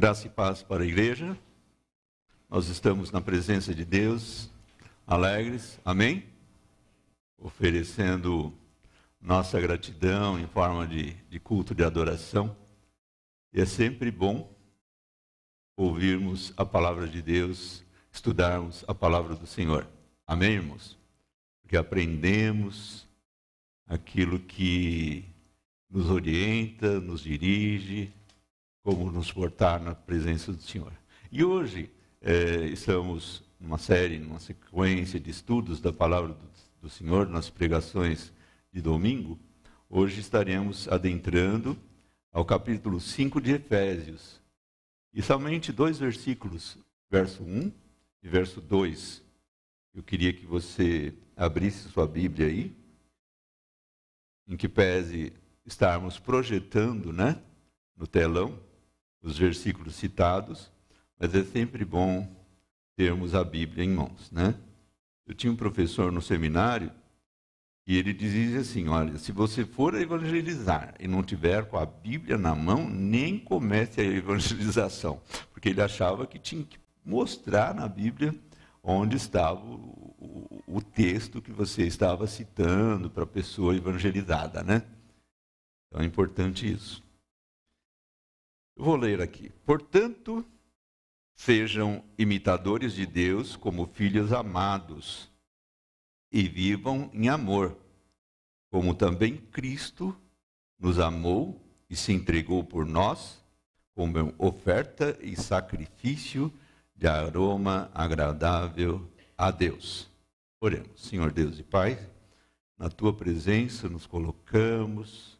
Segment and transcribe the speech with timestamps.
[0.00, 1.36] Graça e paz para a igreja.
[2.48, 4.50] Nós estamos na presença de Deus,
[5.06, 6.24] alegres, amém?
[7.36, 8.50] Oferecendo
[9.20, 12.56] nossa gratidão em forma de, de culto de adoração.
[13.52, 14.50] E é sempre bom
[15.76, 19.86] ouvirmos a palavra de Deus, estudarmos a palavra do Senhor.
[20.26, 20.96] Amém, irmãos?
[21.60, 23.06] Porque aprendemos
[23.86, 25.26] aquilo que
[25.90, 28.10] nos orienta, nos dirige,
[28.82, 30.92] como nos portar na presença do Senhor.
[31.30, 31.90] E hoje
[32.20, 36.50] é, estamos numa série, numa sequência de estudos da palavra do,
[36.82, 38.32] do Senhor, nas pregações
[38.72, 39.38] de domingo.
[39.88, 41.76] Hoje estaremos adentrando
[42.32, 44.40] ao capítulo 5 de Efésios.
[45.12, 46.78] E somente dois versículos,
[47.10, 47.72] verso 1
[48.22, 49.22] e verso 2.
[49.94, 52.74] Eu queria que você abrisse sua Bíblia aí,
[54.46, 55.32] em que pese
[55.66, 57.40] estarmos projetando, né,
[57.96, 58.58] no telão,
[59.22, 60.70] os versículos citados,
[61.18, 62.26] mas é sempre bom
[62.96, 64.54] termos a Bíblia em mãos, né?
[65.26, 66.90] Eu tinha um professor no seminário
[67.86, 72.36] e ele dizia assim: olha, se você for evangelizar e não tiver com a Bíblia
[72.36, 75.20] na mão, nem comece a evangelização,
[75.52, 78.34] porque ele achava que tinha que mostrar na Bíblia
[78.82, 84.82] onde estava o, o, o texto que você estava citando para a pessoa evangelizada, né?
[85.88, 87.02] Então é importante isso.
[88.80, 89.50] Vou ler aqui.
[89.66, 90.42] Portanto,
[91.34, 95.30] sejam imitadores de Deus como filhos amados
[96.32, 97.76] e vivam em amor,
[98.70, 100.16] como também Cristo
[100.78, 103.44] nos amou e se entregou por nós
[103.94, 106.50] como oferta e sacrifício
[106.96, 110.08] de aroma agradável a Deus.
[110.58, 111.98] Oremos, Senhor Deus e Pai,
[112.78, 115.38] na tua presença nos colocamos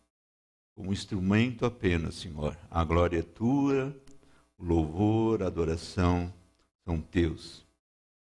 [0.75, 2.57] como instrumento apenas, Senhor.
[2.71, 3.95] A glória é tua,
[4.59, 6.33] o louvor, a adoração
[6.85, 7.67] são teus.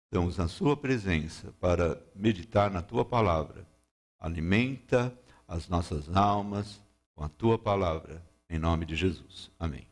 [0.06, 3.68] Estamos na Sua presença para meditar na Tua palavra.
[4.20, 5.16] Alimenta
[5.48, 6.82] as nossas almas
[7.16, 9.52] com a Tua palavra, em nome de Jesus.
[9.60, 9.88] Amém.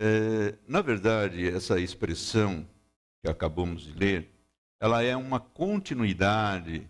[0.00, 2.66] É, na verdade, essa expressão
[3.22, 4.30] que acabamos de ler,
[4.78, 6.88] ela é uma continuidade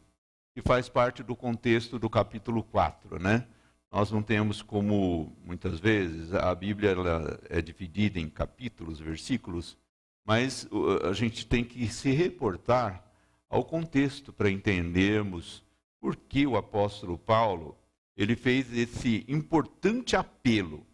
[0.55, 3.47] que faz parte do contexto do capítulo 4, né?
[3.95, 9.79] Nós não temos como, muitas vezes, a Bíblia ela é dividida em capítulos, versículos,
[10.25, 10.69] mas
[11.09, 13.05] a gente tem que se reportar
[13.49, 15.63] ao contexto para entendermos
[16.01, 17.79] por que o apóstolo Paulo
[18.17, 20.85] ele fez esse importante apelo.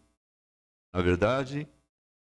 [0.93, 1.67] Na verdade,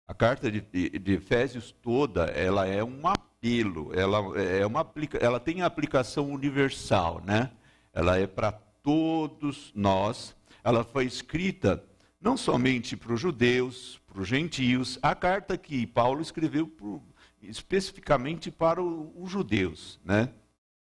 [0.06, 4.88] a carta de, de Efésios toda ela é um apelo, ela é uma
[5.20, 7.50] ela tem aplicação universal, né?
[7.92, 10.37] Ela é para todos nós.
[10.62, 11.84] Ela foi escrita
[12.20, 17.00] não somente para os judeus, para os gentios, a carta que Paulo escreveu por,
[17.42, 20.30] especificamente para os judeus, né?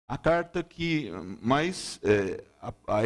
[0.08, 1.10] A carta que,
[1.42, 3.02] mas é, a, a,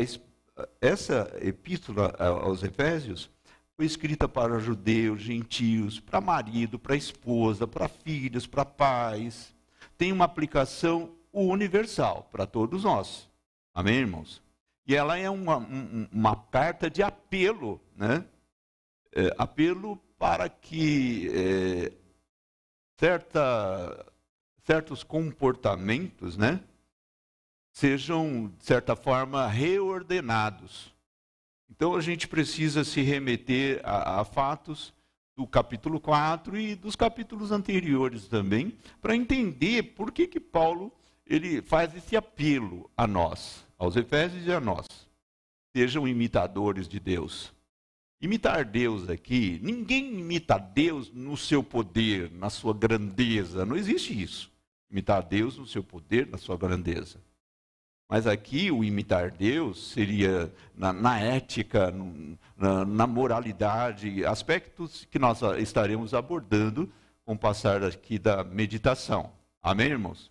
[0.80, 3.30] essa epístola aos Efésios
[3.74, 9.54] foi escrita para judeus, gentios, para marido, para esposa, para filhos, para pais.
[9.96, 13.30] Tem uma aplicação universal para todos nós.
[13.72, 14.42] Amém, irmãos?
[14.90, 15.58] E ela é uma,
[16.10, 18.24] uma carta de apelo, né?
[19.14, 21.92] É, apelo para que é,
[22.98, 24.04] certa,
[24.64, 26.58] certos comportamentos, né?
[27.70, 30.92] Sejam, de certa forma, reordenados.
[31.70, 34.92] Então a gente precisa se remeter a, a fatos
[35.36, 40.92] do capítulo 4 e dos capítulos anteriores também, para entender por que, que Paulo
[41.24, 44.86] ele faz esse apelo a nós aos Efésios e a nós.
[45.74, 47.50] Sejam imitadores de Deus.
[48.20, 53.64] Imitar Deus aqui, ninguém imita Deus no seu poder, na sua grandeza.
[53.64, 54.52] Não existe isso.
[54.90, 57.18] Imitar Deus no seu poder, na sua grandeza.
[58.06, 61.94] Mas aqui o imitar Deus seria na, na ética,
[62.58, 66.92] na, na, moralidade, aspectos que nós estaremos abordando
[67.24, 69.32] com o passar aqui da meditação.
[69.62, 70.30] Amém, irmãos?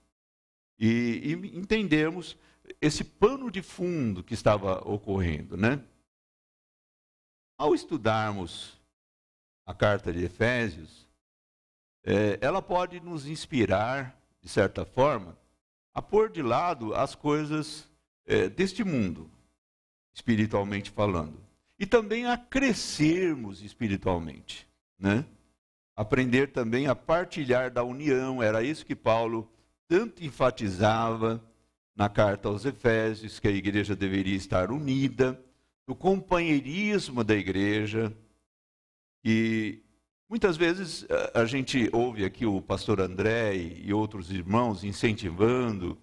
[0.77, 2.37] E, e entendemos
[2.81, 5.83] esse pano de fundo que estava ocorrendo, né?
[7.57, 8.79] Ao estudarmos
[9.65, 11.07] a carta de Efésios,
[12.03, 15.37] é, ela pode nos inspirar, de certa forma,
[15.93, 17.89] a pôr de lado as coisas
[18.25, 19.29] é, deste mundo,
[20.13, 21.39] espiritualmente falando,
[21.77, 24.67] e também a crescermos espiritualmente,
[24.97, 25.25] né?
[25.95, 29.51] Aprender também a partilhar da união, era isso que Paulo
[29.87, 31.43] tanto enfatizava
[31.99, 35.39] na carta aos Efésios, que a igreja deveria estar unida,
[35.85, 38.11] do companheirismo da igreja,
[39.23, 39.83] e
[40.29, 45.97] Muitas vezes a gente ouve aqui o pastor André e outros irmãos incentivando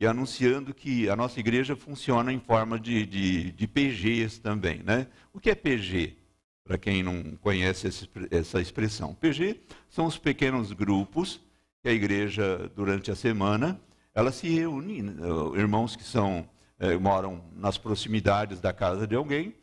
[0.00, 4.82] e anunciando que a nossa igreja funciona em forma de, de, de PGs também.
[4.82, 5.06] Né?
[5.32, 6.16] O que é PG?
[6.64, 7.86] Para quem não conhece
[8.32, 9.14] essa expressão.
[9.14, 11.40] PG são os pequenos grupos
[11.80, 13.80] que a igreja, durante a semana,
[14.18, 14.98] ela se reúne,
[15.54, 16.44] irmãos que são,
[16.76, 19.54] é, moram nas proximidades da casa de alguém,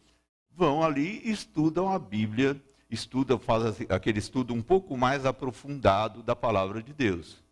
[0.50, 2.56] vão ali e estudam a Bíblia,
[2.90, 7.44] estudam, fazem aquele estudo um pouco mais aprofundado da palavra de Deus.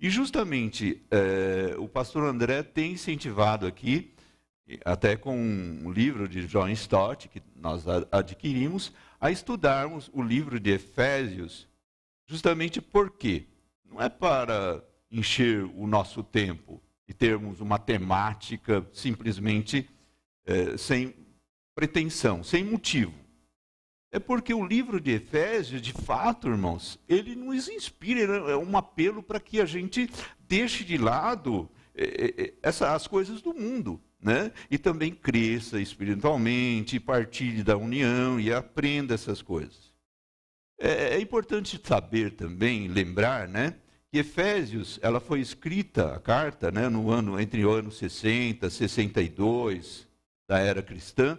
[0.00, 4.14] E justamente é, o pastor André tem incentivado aqui,
[4.82, 10.70] até com um livro de John Stott, que nós adquirimos, a estudarmos o livro de
[10.70, 11.68] Efésios,
[12.26, 13.44] justamente porque
[13.84, 19.88] não é para encher o nosso tempo e termos uma temática simplesmente
[20.46, 21.14] é, sem
[21.74, 23.14] pretensão, sem motivo.
[24.12, 29.22] É porque o livro de Efésios, de fato, irmãos, ele nos inspira, é um apelo
[29.22, 30.10] para que a gente
[30.48, 34.52] deixe de lado é, essa, as coisas do mundo, né?
[34.70, 39.92] E também cresça espiritualmente, partilhe da união e aprenda essas coisas.
[40.78, 43.76] É, é importante saber também, lembrar, né?
[44.12, 50.08] Efésios, ela foi escrita, a carta, né, no ano, entre o ano 60 e 62
[50.48, 51.38] da era cristã,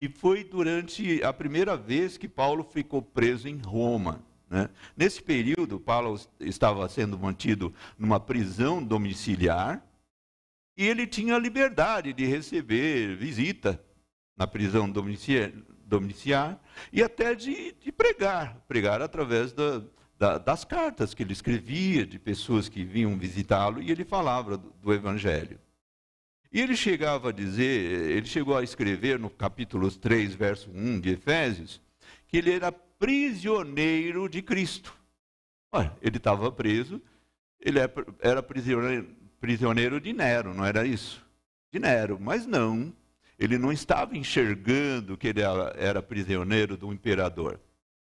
[0.00, 4.24] e foi durante a primeira vez que Paulo ficou preso em Roma.
[4.48, 4.70] Né?
[4.96, 9.84] Nesse período, Paulo estava sendo mantido numa prisão domiciliar
[10.76, 13.82] e ele tinha liberdade de receber visita
[14.36, 14.90] na prisão
[15.86, 16.60] domiciliar
[16.92, 19.82] e até de, de pregar, pregar através da,
[20.18, 24.72] da, das cartas que ele escrevia, de pessoas que vinham visitá-lo e ele falava do,
[24.82, 25.58] do Evangelho.
[26.52, 31.10] E ele chegava a dizer, ele chegou a escrever no capítulo 3, verso 1 de
[31.10, 31.80] Efésios,
[32.28, 34.96] que ele era prisioneiro de Cristo.
[35.70, 37.00] Olha, ele estava preso,
[37.60, 37.90] ele é
[38.20, 39.08] era prisioneiro,
[39.40, 41.24] prisioneiro de Nero, não era isso?
[41.70, 42.92] De Nero, mas não,
[43.38, 45.42] ele não estava enxergando que ele
[45.76, 47.60] era prisioneiro do imperador.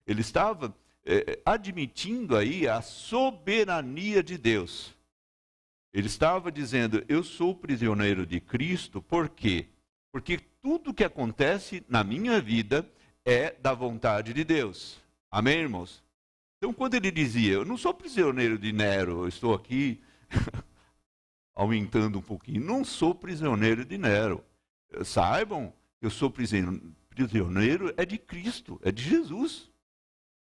[0.06, 0.75] Ele estava
[1.05, 4.94] é, admitindo aí a soberania de Deus.
[5.93, 9.67] Ele estava dizendo: Eu sou prisioneiro de Cristo, por quê?
[10.12, 12.88] Porque tudo que acontece na minha vida
[13.25, 15.00] é da vontade de Deus.
[15.31, 16.02] Amém, irmãos?
[16.58, 20.00] Então, quando ele dizia: Eu não sou prisioneiro de Nero, eu estou aqui
[21.55, 24.44] aumentando um pouquinho, não sou prisioneiro de Nero.
[25.05, 29.69] Saibam eu sou prisioneiro é de Cristo, é de Jesus.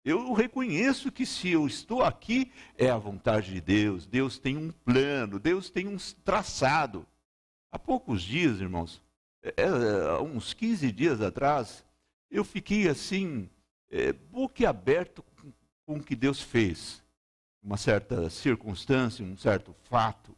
[0.05, 4.05] Eu reconheço que se eu estou aqui, é a vontade de Deus.
[4.05, 7.07] Deus tem um plano, Deus tem um traçado.
[7.73, 9.03] Há poucos dias, irmãos,
[9.43, 11.83] é, é uns 15 dias atrás,
[12.31, 13.49] eu fiquei assim,
[13.91, 15.53] é, boquiaberto com,
[15.87, 17.03] com o que Deus fez.
[17.63, 20.37] Uma certa circunstância, um certo fato.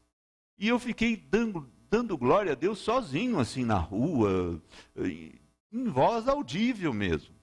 [0.57, 4.63] E eu fiquei dando, dando glória a Deus sozinho, assim, na rua,
[4.97, 7.36] em voz audível mesmo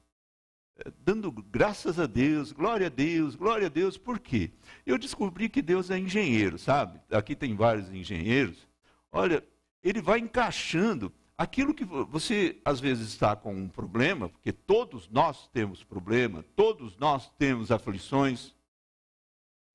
[0.99, 3.97] dando graças a Deus, glória a Deus, glória a Deus.
[3.97, 4.51] Por quê?
[4.85, 6.99] Eu descobri que Deus é engenheiro, sabe?
[7.11, 8.67] Aqui tem vários engenheiros.
[9.11, 9.43] Olha,
[9.83, 15.47] ele vai encaixando aquilo que você às vezes está com um problema, porque todos nós
[15.49, 18.53] temos problema, todos nós temos aflições,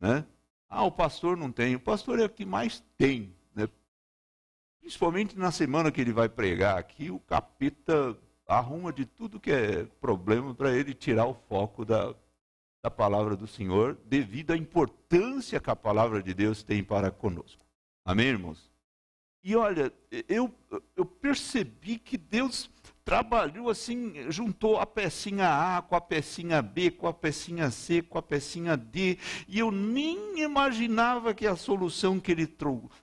[0.01, 0.25] né?
[0.69, 1.77] Ah, o pastor não tem.
[1.77, 3.69] O pastor é o que mais tem, né?
[4.81, 8.17] Principalmente na semana que ele vai pregar aqui, o capeta
[8.49, 12.15] arruma de tudo que é problema para ele tirar o foco da,
[12.83, 17.63] da palavra do Senhor, devido à importância que a palavra de Deus tem para conosco.
[18.05, 18.71] Amém, irmãos?
[19.45, 19.93] E olha,
[20.29, 20.53] eu,
[20.97, 22.71] eu percebi que Deus
[23.05, 28.19] trabalhou assim, juntou a pecinha A com a pecinha B, com a pecinha C, com
[28.19, 32.49] a pecinha D, e eu nem imaginava que a solução que ele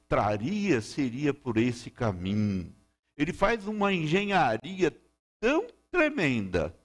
[0.07, 2.71] traria seria por esse caminho.
[3.17, 4.91] Ele faz uma engenharia
[5.39, 6.77] tão tremenda,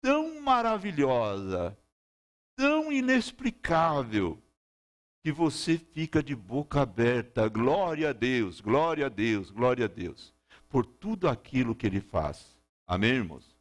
[0.00, 1.76] tão maravilhosa,
[2.56, 4.40] tão inexplicável,
[5.24, 7.48] que você fica de boca aberta.
[7.48, 10.34] Glória a Deus, glória a Deus, glória a Deus,
[10.68, 12.54] por tudo aquilo que Ele faz.
[12.86, 13.56] Amém, irmãos?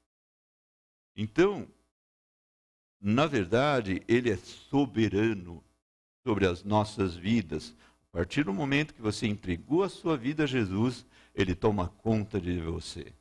[1.16, 1.66] Então,
[3.00, 5.64] na verdade, Ele é soberano
[6.28, 7.74] sobre as nossas vidas.
[8.10, 12.42] A partir do momento que você entregou a sua vida a Jesus, Ele toma conta
[12.42, 13.14] de você.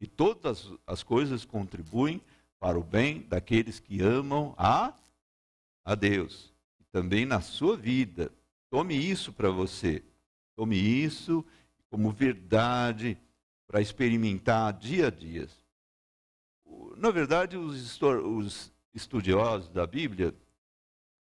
[0.00, 2.20] E todas as coisas contribuem
[2.58, 4.92] para o bem daqueles que amam a,
[5.84, 6.52] a Deus.
[6.80, 8.32] E também na sua vida.
[8.70, 10.02] Tome isso para você.
[10.56, 11.44] Tome isso
[11.90, 13.16] como verdade
[13.66, 15.48] para experimentar dia a dia.
[16.96, 20.34] Na verdade, os, os estudiosos da Bíblia,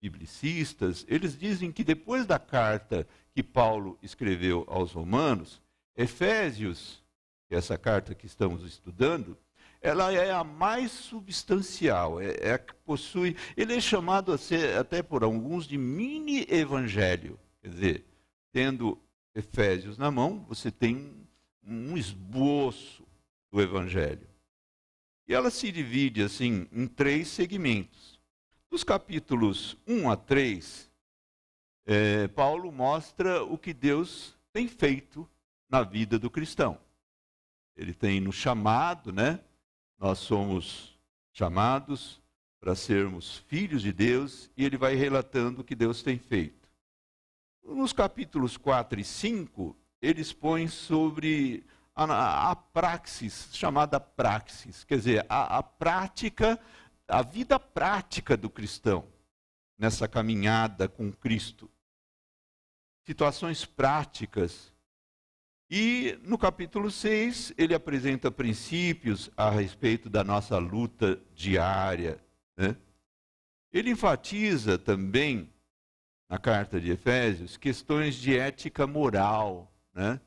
[0.02, 5.62] biblicistas, eles dizem que depois da carta que Paulo escreveu aos Romanos,
[5.96, 7.04] Efésios,
[7.56, 9.38] essa carta que estamos estudando,
[9.82, 13.36] ela é a mais substancial, é, é a que possui.
[13.56, 17.40] Ele é chamado a ser, até por alguns de mini evangelho.
[17.62, 18.06] Quer dizer,
[18.52, 19.00] tendo
[19.36, 21.28] Efésios na mão, você tem
[21.64, 23.06] um esboço
[23.52, 24.28] do evangelho.
[25.28, 28.20] E ela se divide assim em três segmentos.
[28.70, 30.90] Dos capítulos 1 a 3,
[31.86, 35.30] é, Paulo mostra o que Deus tem feito
[35.70, 36.80] na vida do cristão.
[37.78, 39.40] Ele tem nos chamado, né?
[40.00, 41.00] Nós somos
[41.32, 42.20] chamados
[42.60, 46.68] para sermos filhos de Deus e ele vai relatando o que Deus tem feito.
[47.64, 51.64] Nos capítulos 4 e 5, ele expõe sobre
[51.96, 56.60] a, a praxis, chamada praxis, quer dizer, a, a prática,
[57.08, 59.08] a vida prática do cristão
[59.78, 61.70] nessa caminhada com Cristo.
[63.06, 64.74] Situações práticas
[65.70, 72.24] e no capítulo 6, ele apresenta princípios a respeito da nossa luta diária.
[72.56, 72.78] Né?
[73.74, 75.52] Ele enfatiza também,
[76.30, 80.22] na carta de Efésios, questões de ética moral, né?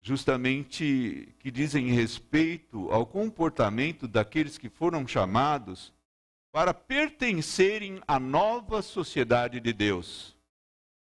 [0.00, 5.92] justamente que dizem respeito ao comportamento daqueles que foram chamados
[6.52, 10.36] para pertencerem à nova sociedade de Deus.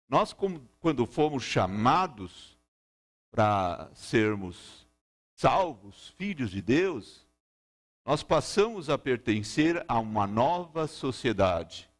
[0.08, 0.34] Nós,
[0.80, 2.51] quando fomos chamados,
[3.32, 4.86] para sermos
[5.34, 7.26] salvos, filhos de Deus,
[8.04, 11.90] nós passamos a pertencer a uma nova sociedade.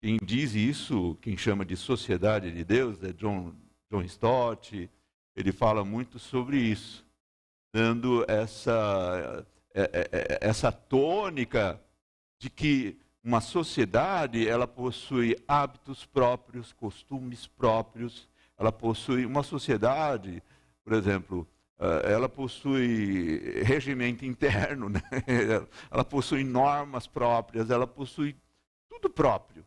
[0.00, 3.54] Quem diz isso, quem chama de sociedade de Deus, é John,
[3.90, 4.90] John Stott,
[5.34, 7.04] ele fala muito sobre isso,
[7.72, 11.80] dando essa, é, é, é, essa tônica
[12.38, 18.29] de que uma sociedade ela possui hábitos próprios, costumes próprios,
[18.60, 20.42] ela possui uma sociedade,
[20.84, 21.48] por exemplo,
[21.78, 25.00] eh, ela possui regimento interno, né?
[25.90, 28.36] ela possui normas próprias, ela possui
[28.86, 29.64] tudo próprio.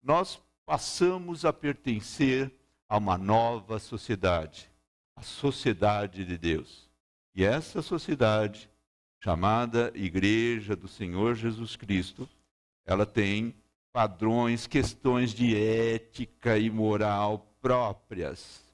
[0.00, 2.54] Nós passamos a pertencer
[2.88, 4.70] a uma nova sociedade,
[5.16, 6.88] a sociedade de Deus.
[7.34, 8.70] E essa sociedade,
[9.18, 12.28] chamada Igreja do Senhor Jesus Cristo,
[12.86, 13.56] ela tem
[13.92, 18.68] padrões, questões de ética e moral próprias.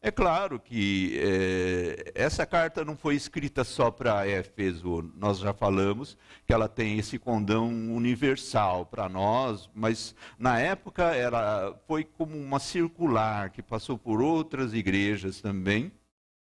[0.00, 6.16] É claro que é, essa carta não foi escrita só para Éfeso, nós já falamos
[6.46, 12.60] que ela tem esse condão universal para nós, mas na época ela foi como uma
[12.60, 15.90] circular que passou por outras igrejas também,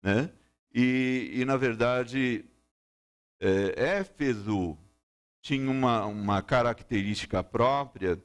[0.04, 0.30] né?
[0.72, 2.46] E, e na verdade,
[3.40, 4.78] é, Éfeso
[5.42, 8.22] tinha uma, uma característica própria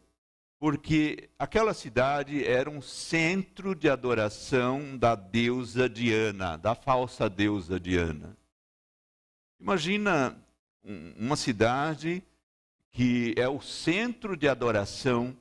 [0.59, 8.37] porque aquela cidade era um centro de adoração da deusa Diana, da falsa deusa Diana.
[9.61, 10.37] Imagina
[11.19, 12.23] uma cidade
[12.91, 15.37] que é o centro de adoração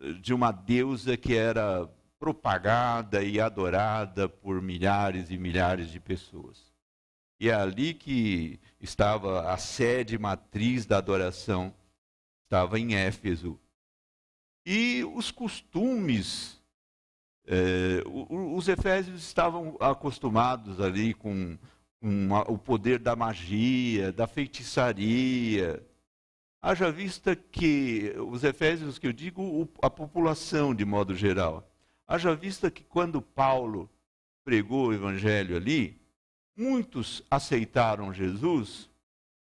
[0.00, 6.72] eh, de uma deusa que era propagada e adorada por milhares e milhares de pessoas.
[7.38, 11.74] E é ali que estava a sede matriz da adoração,
[12.44, 13.58] estava em Éfeso.
[14.68, 16.60] E os costumes,
[17.46, 21.56] é, os efésios estavam acostumados ali com,
[22.00, 25.80] com o poder da magia, da feitiçaria.
[26.60, 31.64] Haja vista que os efésios, que eu digo, a população de modo geral,
[32.04, 33.88] haja vista que quando Paulo
[34.44, 35.96] pregou o evangelho ali,
[36.56, 38.90] muitos aceitaram Jesus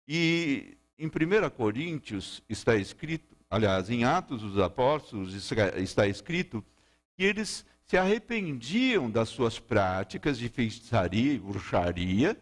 [0.07, 6.63] e em 1 Coríntios está escrito aliás, em Atos dos Apóstolos está escrito
[7.17, 12.37] que eles se arrependiam das suas práticas de feitiçaria e bruxaria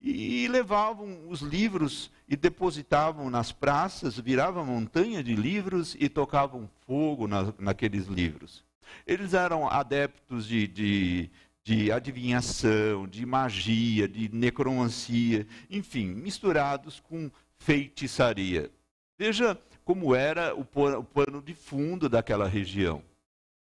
[0.00, 7.28] e levavam os livros e depositavam nas praças, viravam montanha de livros e tocavam fogo
[7.28, 8.64] na, naqueles livros.
[9.06, 11.30] Eles eram adeptos de, de,
[11.62, 18.70] de adivinhação, de magia, de necromancia, enfim, misturados com feitiçaria.
[19.18, 23.02] Veja como era o pano de fundo daquela região.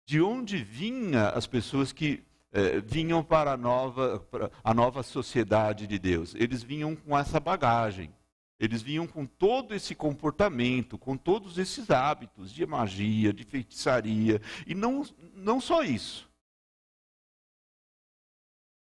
[0.06, 5.88] De onde vinham as pessoas que eh, vinham para a, nova, para a nova sociedade
[5.88, 6.32] de Deus?
[6.36, 8.14] Eles vinham com essa bagagem.
[8.60, 14.40] Eles vinham com todo esse comportamento, com todos esses hábitos de magia, de feitiçaria.
[14.68, 15.04] E não,
[15.34, 16.30] não só isso.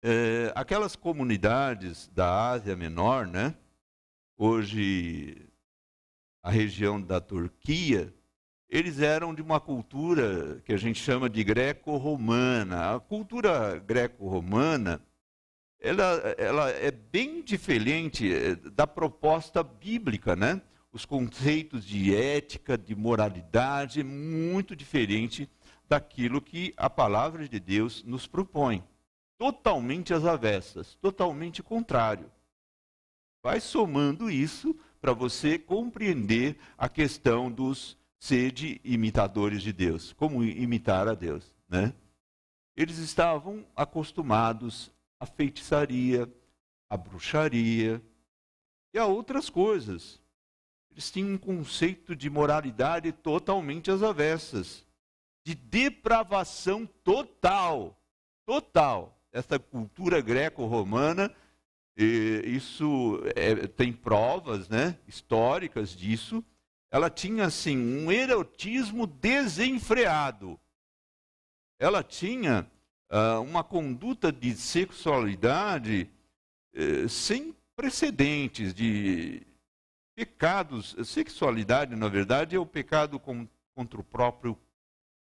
[0.04, 3.56] É, aquelas comunidades da Ásia Menor, né?
[4.38, 5.45] hoje
[6.46, 8.14] a região da Turquia,
[8.70, 12.94] eles eram de uma cultura que a gente chama de greco-romana.
[12.94, 15.02] A cultura greco-romana,
[15.80, 16.04] ela,
[16.38, 20.62] ela é bem diferente eh, da proposta bíblica, né?
[20.92, 25.50] Os conceitos de ética, de moralidade, é muito diferente
[25.90, 28.84] daquilo que a palavra de Deus nos propõe.
[29.40, 32.32] Totalmente às avessas, totalmente contrário.
[33.42, 34.76] Vai somando isso
[35.06, 40.14] para você compreender a questão dos sede imitadores de Deus.
[40.14, 41.94] Como imitar a Deus, né?
[42.76, 46.28] Eles estavam acostumados à feitiçaria,
[46.90, 48.02] à bruxaria
[48.96, 50.20] e a outras coisas.
[50.90, 54.88] Eles tinham um conceito de moralidade totalmente às avessas,
[55.46, 57.96] de depravação total,
[58.44, 59.22] total.
[59.32, 61.32] Essa cultura greco-romana,
[61.98, 66.44] isso é, tem provas, né, históricas disso
[66.96, 70.58] ela tinha assim um erotismo desenfreado.
[71.78, 72.66] Ela tinha
[73.12, 76.10] uh, uma conduta de sexualidade
[76.74, 79.46] uh, sem precedentes, de
[80.16, 80.96] pecados.
[81.04, 84.58] Sexualidade, na verdade, é o pecado com, contra o próprio.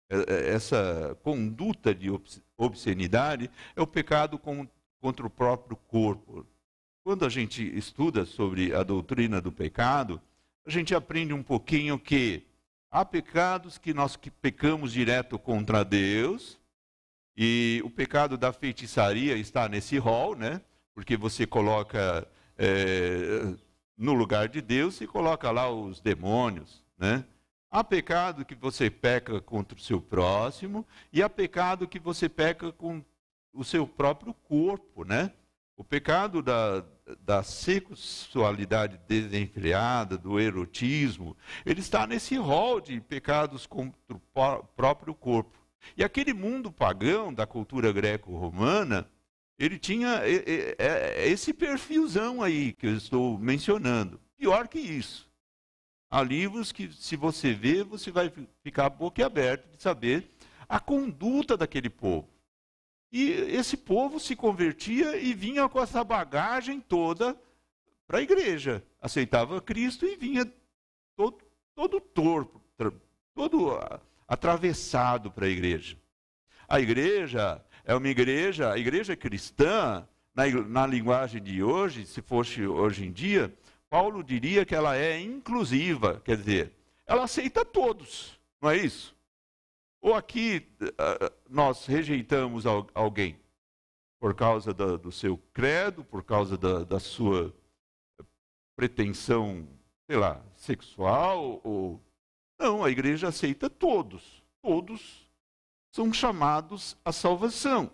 [0.09, 2.09] Eh, eh, essa conduta de
[2.57, 4.69] obscenidade é o pecado com,
[5.00, 6.47] contra o próprio corpo.
[7.04, 10.18] Quando a gente estuda sobre a doutrina do pecado,
[10.64, 12.42] a gente aprende um pouquinho que
[12.90, 16.58] há pecados que nós que pecamos direto contra Deus,
[17.37, 20.62] e o pecado da feitiçaria está nesse rol, né?
[20.94, 23.52] Porque você coloca é,
[23.99, 27.23] no lugar de Deus e coloca lá os demônios, né?
[27.70, 32.73] Há pecado que você peca contra o seu próximo e há pecado que você peca
[32.73, 33.04] com
[33.52, 35.30] o seu próprio corpo, né?
[35.76, 36.85] O pecado da,
[37.21, 45.58] da sexualidade desenfreada, do erotismo, ele está nesse rol de pecados contra o próprio corpo.
[45.97, 49.08] E aquele mundo pagão da cultura greco-romana,
[49.58, 54.21] ele tinha é, esse perfilzão aí que eu estou mencionando.
[54.37, 55.28] Pior que isso.
[56.10, 58.32] Há livros que, se você vê, você vai
[58.63, 60.30] ficar boquiaberto de saber
[60.69, 62.28] a conduta daquele povo.
[63.17, 67.37] E esse povo se convertia e vinha com essa bagagem toda
[68.09, 68.83] para a igreja.
[69.00, 70.45] Aceitava Cristo e vinha
[71.15, 71.39] todo,
[71.77, 72.00] todo
[73.33, 73.79] todo
[74.27, 75.97] atravessado para a igreja.
[76.69, 82.67] A igreja é uma igreja, a igreja cristã, na, na linguagem de hoje, se fosse
[82.67, 83.57] hoje em dia,
[83.89, 86.73] Paulo diria que ela é inclusiva, quer dizer,
[87.07, 89.14] ela aceita todos, não é isso?
[90.04, 93.40] Ou aqui uh, nós rejeitamos alguém
[94.21, 97.54] por causa do seu credo, por causa da, da sua
[98.76, 99.67] pretensão,
[100.06, 101.99] sei lá, sexual ou
[102.58, 104.43] não, a igreja aceita todos.
[104.60, 105.26] Todos
[105.90, 107.90] são chamados à salvação.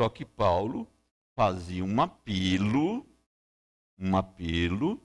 [0.00, 0.88] Só que Paulo
[1.36, 3.06] fazia um apelo,
[3.98, 4.98] um apelo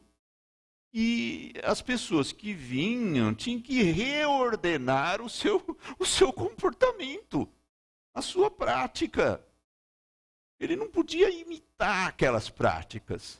[0.99, 5.63] e as pessoas que vinham tinham que reordenar o seu,
[5.99, 7.47] o seu comportamento,
[8.11, 9.39] a sua prática.
[10.59, 13.39] Ele não podia imitar aquelas práticas.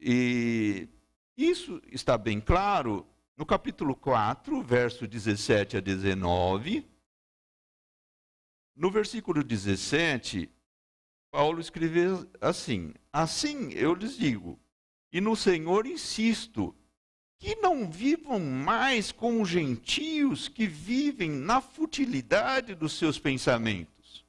[0.00, 0.88] E
[1.36, 6.90] isso está bem claro no capítulo 4, verso 17 a 19.
[8.74, 10.50] No versículo 17,
[11.30, 14.58] Paulo escreveu assim: Assim eu lhes digo,
[15.12, 16.74] e no Senhor insisto,
[17.38, 24.24] que não vivam mais como gentios que vivem na futilidade dos seus pensamentos.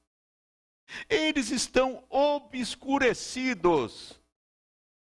[1.10, 4.20] Eles estão obscurecidos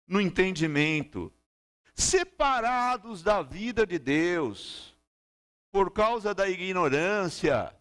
[0.07, 1.33] no entendimento,
[1.95, 4.95] separados da vida de Deus,
[5.71, 7.75] por causa da ignorância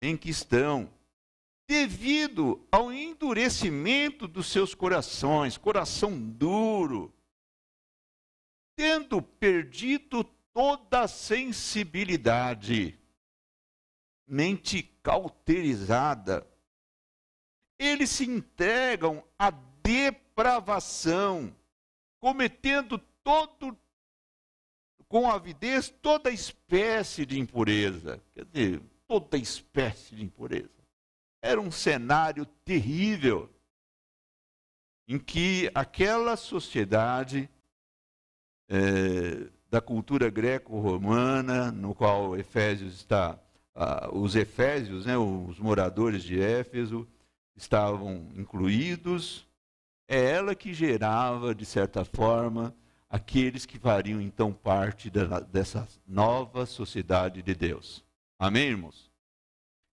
[0.00, 0.90] em que estão
[1.72, 7.10] devido ao endurecimento dos seus corações, coração duro,
[8.76, 13.00] tendo perdido toda a sensibilidade,
[14.26, 16.46] mente cauterizada,
[17.78, 21.56] eles se entregam à depravação,
[22.20, 23.74] cometendo todo
[25.08, 30.81] com avidez toda espécie de impureza, quer dizer, toda espécie de impureza.
[31.42, 33.50] Era um cenário terrível
[35.08, 37.50] em que aquela sociedade
[38.68, 43.38] é, da cultura greco-romana, no qual Efésios está,
[43.74, 47.08] ah, os Efésios, né, os moradores de Éfeso,
[47.56, 49.46] estavam incluídos,
[50.08, 52.74] é ela que gerava, de certa forma,
[53.08, 58.04] aqueles que fariam então parte da, dessa nova sociedade de Deus.
[58.38, 59.11] Amém, irmãos?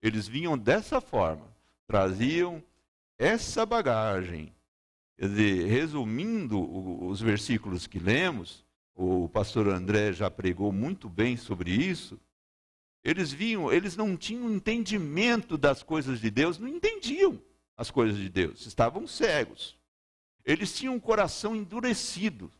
[0.01, 1.45] Eles vinham dessa forma,
[1.88, 2.63] traziam
[3.17, 4.53] essa bagagem.
[5.17, 6.59] Quer dizer, resumindo
[7.05, 12.19] os versículos que lemos, o pastor André já pregou muito bem sobre isso.
[13.03, 17.41] Eles vinham, eles não tinham entendimento das coisas de Deus, não entendiam
[17.75, 19.77] as coisas de Deus, estavam cegos.
[20.45, 22.51] Eles tinham um coração endurecido,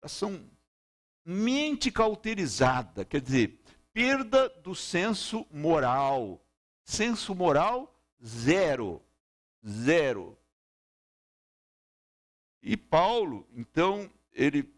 [0.00, 0.40] coração
[1.24, 3.60] mente cauterizada, quer dizer,
[3.92, 6.40] perda do senso moral.
[6.84, 7.92] Senso moral
[8.24, 9.02] zero.
[9.66, 10.36] Zero.
[12.62, 14.72] E Paulo, então, ele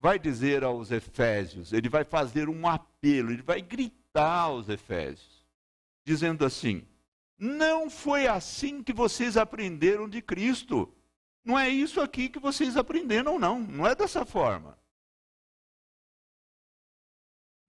[0.00, 5.46] vai dizer aos Efésios, ele vai fazer um apelo, ele vai gritar aos Efésios,
[6.04, 6.86] dizendo assim:
[7.38, 10.92] Não foi assim que vocês aprenderam de Cristo.
[11.44, 13.60] Não é isso aqui que vocês aprenderam, não.
[13.60, 14.78] Não é dessa forma.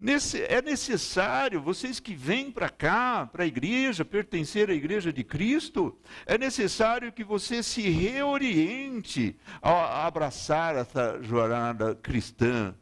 [0.04, 5.24] Nesse, é necessário, vocês que vêm para cá, para a igreja, pertencer à igreja de
[5.24, 12.76] Cristo, é necessário que você se reoriente a abraçar essa jornada cristã.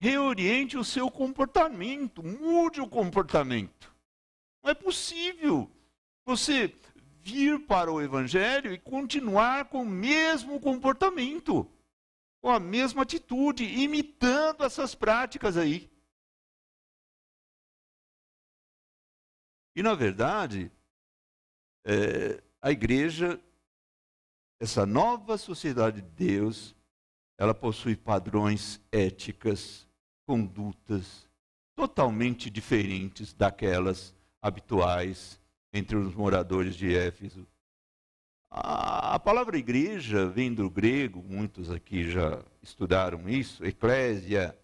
[0.00, 3.92] Reoriente o seu comportamento, mude o comportamento.
[4.62, 5.68] Não é possível
[6.24, 6.72] você
[7.24, 11.68] vir para o Evangelho e continuar com o mesmo comportamento,
[12.40, 15.90] com a mesma atitude, imitando essas práticas aí.
[19.78, 20.72] E, na verdade,
[21.86, 23.40] é, a igreja,
[24.58, 26.74] essa nova sociedade de Deus,
[27.38, 29.86] ela possui padrões éticas,
[30.26, 31.28] condutas
[31.76, 34.12] totalmente diferentes daquelas
[34.42, 35.40] habituais
[35.72, 37.46] entre os moradores de Éfeso.
[38.50, 44.58] A, a palavra igreja vem do grego, muitos aqui já estudaram isso, eclésia,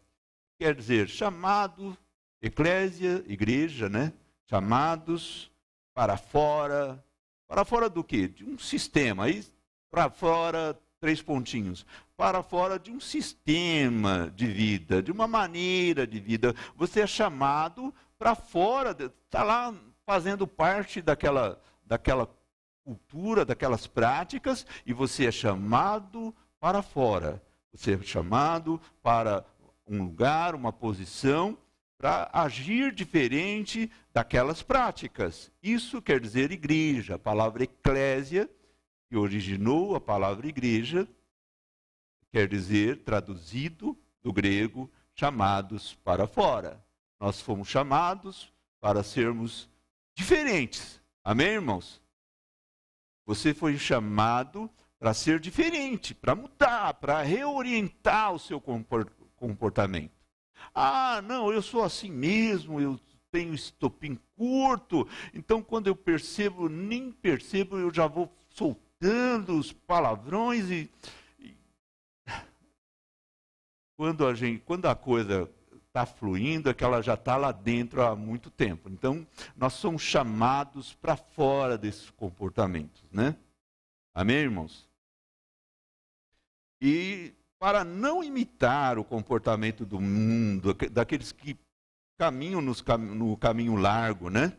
[0.58, 1.96] quer dizer chamado,
[2.42, 4.12] eclésia, igreja, né?
[4.48, 5.50] Chamados
[5.94, 7.02] para fora.
[7.46, 8.28] Para fora do quê?
[8.28, 9.24] De um sistema.
[9.24, 9.44] Aí,
[9.90, 11.86] para fora, três pontinhos.
[12.16, 16.54] Para fora de um sistema de vida, de uma maneira de vida.
[16.76, 19.74] Você é chamado para fora, está lá
[20.06, 22.28] fazendo parte daquela, daquela
[22.84, 27.42] cultura, daquelas práticas, e você é chamado para fora.
[27.72, 29.44] Você é chamado para
[29.86, 31.58] um lugar, uma posição
[32.04, 35.50] para agir diferente daquelas práticas.
[35.62, 37.14] Isso quer dizer igreja.
[37.14, 38.46] A palavra eclésia,
[39.08, 41.08] que originou a palavra igreja,
[42.30, 46.84] quer dizer, traduzido do grego, chamados para fora.
[47.18, 49.66] Nós fomos chamados para sermos
[50.14, 51.00] diferentes.
[51.24, 52.02] Amém, irmãos?
[53.24, 60.23] Você foi chamado para ser diferente, para mudar, para reorientar o seu comportamento.
[60.72, 63.00] Ah, não, eu sou assim mesmo, eu
[63.30, 70.70] tenho estopim curto, então quando eu percebo, nem percebo, eu já vou soltando os palavrões
[70.70, 70.88] e,
[73.96, 75.50] quando a gente, quando a coisa
[75.86, 78.88] está fluindo, é que ela já está lá dentro há muito tempo.
[78.88, 79.24] Então,
[79.56, 83.36] nós somos chamados para fora desses comportamentos, né?
[84.12, 84.88] Amém, irmãos?
[86.80, 91.58] E para não imitar o comportamento do mundo, daqueles que
[92.18, 94.56] caminham no caminho largo, né?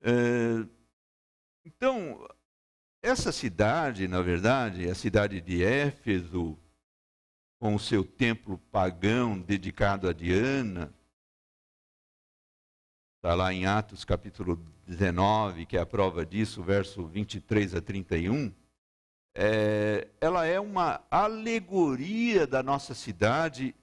[0.00, 0.66] É,
[1.64, 2.26] então,
[3.02, 6.58] essa cidade, na verdade, a cidade de Éfeso,
[7.60, 10.92] com o seu templo pagão dedicado a Diana,
[13.16, 18.52] está lá em Atos capítulo 19, que é a prova disso, verso 23 a 31
[19.34, 23.74] é, ela é uma alegoria da nossa cidade,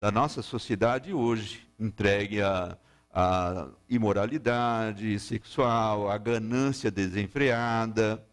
[0.00, 2.76] da nossa sociedade hoje, entregue à,
[3.10, 8.24] à imoralidade sexual, à ganância desenfreada.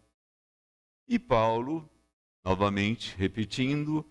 [1.06, 1.88] E Paulo,
[2.44, 4.04] novamente repetindo,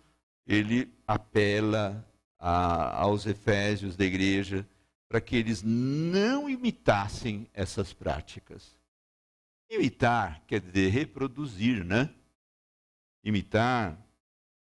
[0.48, 2.06] ele apela
[2.40, 4.68] a, aos efésios da igreja
[5.10, 8.76] para que eles não imitassem essas práticas.
[9.70, 12.10] Imitar quer dizer reproduzir, né?
[13.24, 13.98] Imitar,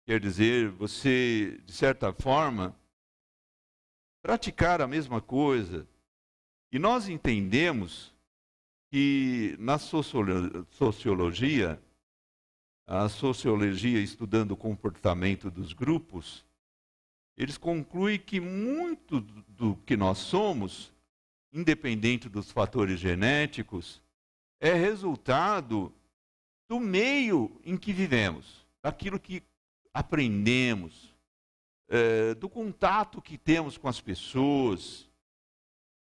[0.07, 2.79] quer dizer, você, de certa forma,
[4.23, 5.89] praticar a mesma coisa.
[6.71, 8.15] E nós entendemos
[8.91, 11.83] que na sociologia,
[12.87, 16.45] a sociologia estudando o comportamento dos grupos,
[17.37, 20.93] eles concluem que muito do que nós somos,
[21.53, 24.01] independente dos fatores genéticos,
[24.61, 25.93] é resultado
[26.75, 29.45] do meio em que vivemos, daquilo que
[29.93, 31.15] aprendemos,
[31.89, 35.09] é, do contato que temos com as pessoas,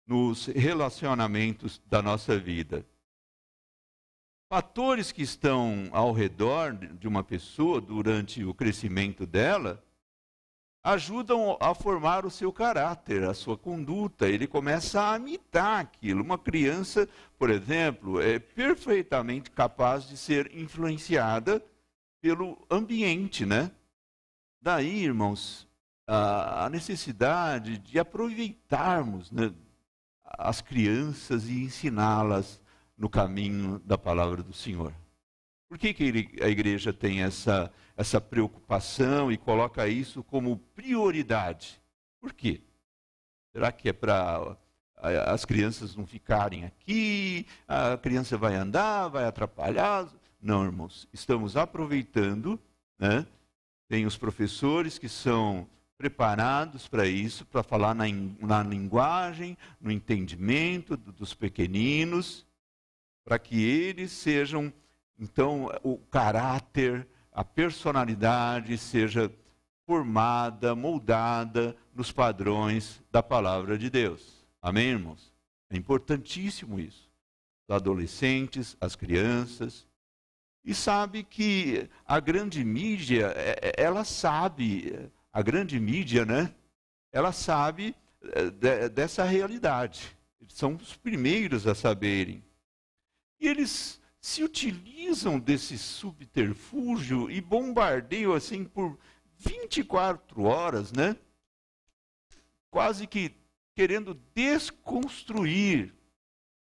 [0.08, 2.84] nos relacionamentos da nossa vida.
[4.50, 9.83] Fatores que estão ao redor de uma pessoa durante o crescimento dela
[10.84, 14.28] ajudam a formar o seu caráter, a sua conduta.
[14.28, 16.22] Ele começa a imitar aquilo.
[16.22, 17.08] Uma criança,
[17.40, 21.64] por exemplo, é perfeitamente capaz de ser influenciada
[22.22, 23.72] pelo ambiente, né?
[24.62, 25.68] Daí, irmãos,
[26.08, 29.54] a necessidade de aproveitarmos né,
[30.24, 32.62] as crianças e ensiná-las
[32.98, 34.94] no caminho da palavra do Senhor.
[35.74, 41.82] Por que, que a igreja tem essa, essa preocupação e coloca isso como prioridade?
[42.22, 42.62] Por quê?
[43.52, 44.56] Será que é para
[45.26, 50.08] as crianças não ficarem aqui, a criança vai andar, vai atrapalhar?
[50.40, 52.60] Não, irmãos, estamos aproveitando,
[53.00, 53.26] né?
[53.90, 58.04] Tem os professores que são preparados para isso, para falar na,
[58.42, 62.46] na, linguagem, no entendimento dos pequeninos,
[63.26, 64.72] para que eles sejam
[65.24, 69.32] então, o caráter, a personalidade seja
[69.86, 74.46] formada, moldada nos padrões da palavra de Deus.
[74.62, 75.34] Amém, irmãos?
[75.70, 77.10] É importantíssimo isso.
[77.66, 79.88] Os adolescentes, as crianças.
[80.62, 86.54] E sabe que a grande mídia, é, é, ela sabe, a grande mídia, né?
[87.14, 90.18] Ela sabe é, dessa realidade.
[90.42, 92.44] Eles são os primeiros a saberem.
[93.40, 98.98] E eles se utilizam desse subterfúgio e bombardeiam assim por
[99.38, 101.18] 24 horas, né?
[102.72, 103.36] Quase que
[103.76, 105.94] querendo desconstruir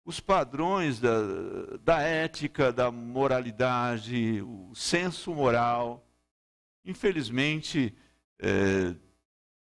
[0.04, 6.06] os padrões da, da ética, da moralidade, o senso moral.
[6.84, 7.96] Infelizmente,
[8.38, 8.94] é,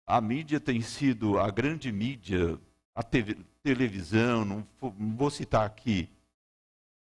[0.06, 2.60] a mídia tem sido a grande mídia,
[2.94, 4.68] a TV, televisão, não,
[5.16, 6.10] vou citar aqui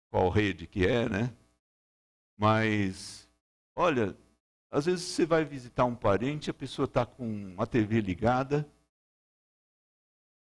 [0.09, 1.33] qual rede que é, né?
[2.37, 3.27] Mas,
[3.75, 4.15] olha,
[4.69, 8.69] às vezes você vai visitar um parente, a pessoa está com a TV ligada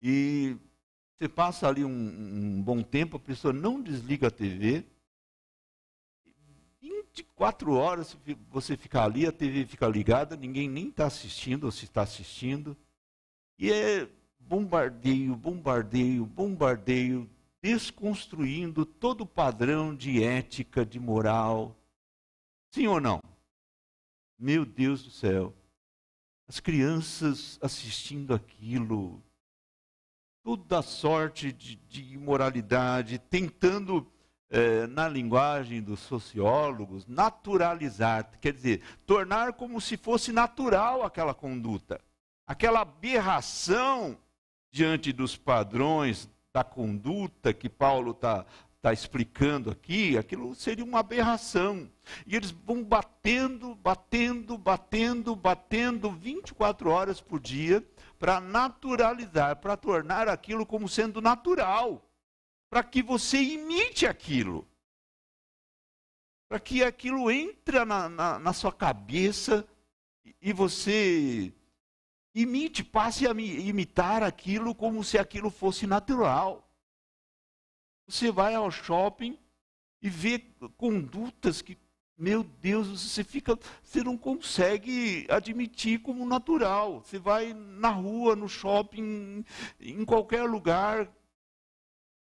[0.02, 0.56] e
[1.16, 4.84] você passa ali um, um, bom tempo, a pessoa não desliga a TV.
[6.80, 8.16] 24 horas
[8.50, 12.76] você fica ali, a TV fica ligada, ninguém nem está assistindo ou se está assistindo.
[13.58, 17.30] E é bombardeio, bombardeio, bombardeio
[17.64, 21.74] desconstruindo todo o padrão de ética, de moral.
[22.70, 23.22] Sim ou não?
[24.38, 25.54] Meu Deus do céu.
[26.46, 29.24] As crianças assistindo aquilo,
[30.42, 34.12] toda sorte de, de imoralidade, tentando,
[34.50, 41.98] eh, na linguagem dos sociólogos, naturalizar, quer dizer, tornar como se fosse natural aquela conduta,
[42.46, 44.18] aquela aberração
[44.70, 48.46] diante dos padrões da conduta que Paulo está
[48.80, 51.90] tá explicando aqui, aquilo seria uma aberração.
[52.24, 57.84] E eles vão batendo, batendo, batendo, batendo 24 horas por dia
[58.20, 62.08] para naturalizar, para tornar aquilo como sendo natural,
[62.70, 64.64] para que você imite aquilo,
[66.48, 69.66] para que aquilo entre na, na, na sua cabeça
[70.40, 71.52] e você
[72.34, 76.68] Imite, passe a imitar aquilo como se aquilo fosse natural.
[78.08, 79.38] Você vai ao shopping
[80.02, 80.40] e vê
[80.76, 81.78] condutas que,
[82.18, 87.02] meu Deus, você fica, você não consegue admitir como natural.
[87.02, 89.44] Você vai na rua, no shopping,
[89.80, 91.08] em qualquer lugar,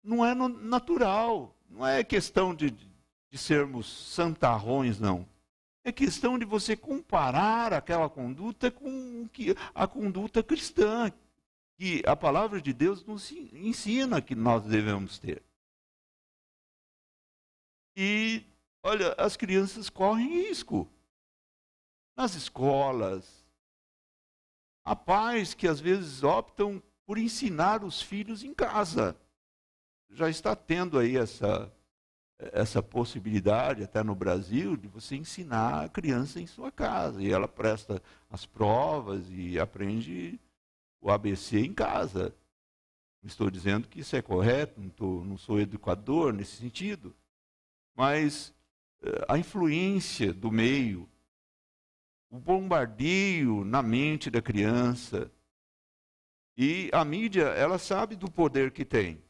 [0.02, 1.54] não é natural.
[1.70, 5.28] Não é questão de, de sermos santarrões, não.
[5.88, 9.26] É questão de você comparar aquela conduta com
[9.74, 11.10] a conduta cristã,
[11.78, 15.42] que a palavra de Deus nos ensina que nós devemos ter.
[17.96, 18.44] E,
[18.84, 20.92] olha, as crianças correm risco.
[22.18, 23.48] Nas escolas.
[24.84, 29.16] Há pais que às vezes optam por ensinar os filhos em casa.
[30.10, 31.74] Já está tendo aí essa
[32.40, 37.22] essa possibilidade, até no Brasil, de você ensinar a criança em sua casa.
[37.22, 40.40] E ela presta as provas e aprende
[41.02, 42.36] o ABC em casa.
[43.22, 47.16] Não estou dizendo que isso é correto, não, estou, não sou educador nesse sentido.
[47.96, 48.54] Mas
[49.02, 51.10] eh, a influência do meio,
[52.30, 55.32] o bombardeio na mente da criança.
[56.56, 59.22] E a mídia, ela sabe do poder que tem.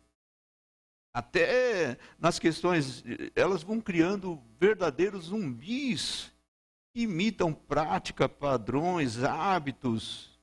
[1.18, 3.04] Até nas questões,
[3.36, 6.32] elas vão criando verdadeiros zumbis
[6.94, 10.40] que imitam prática, padrões, hábitos.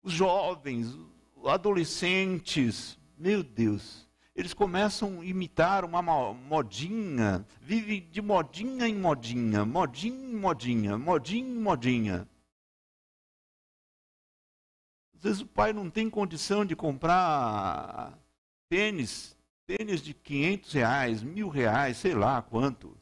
[0.00, 0.96] Os jovens,
[1.44, 10.24] adolescentes, meu Deus, eles começam a imitar uma modinha, vivem de modinha em modinha, modinha
[10.24, 12.28] em modinha, modinha em modinha.
[15.16, 18.16] Às vezes o pai não tem condição de comprar
[18.68, 19.34] tênis
[19.66, 22.96] tênis de 500 reais, mil reais, sei lá quanto.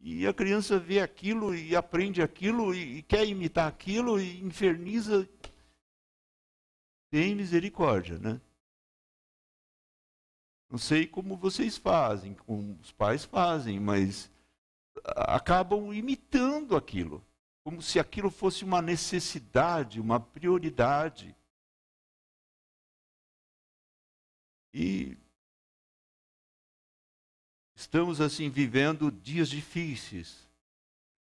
[0.00, 5.28] E a criança vê aquilo e aprende aquilo e, e quer imitar aquilo e inferniza.
[7.10, 8.40] Tem misericórdia, né?
[10.70, 14.30] Não sei como vocês fazem, como os pais fazem, mas
[15.04, 17.24] acabam imitando aquilo,
[17.64, 21.36] como se aquilo fosse uma necessidade, uma prioridade.
[24.72, 25.18] E
[27.80, 30.46] Estamos assim vivendo dias difíceis,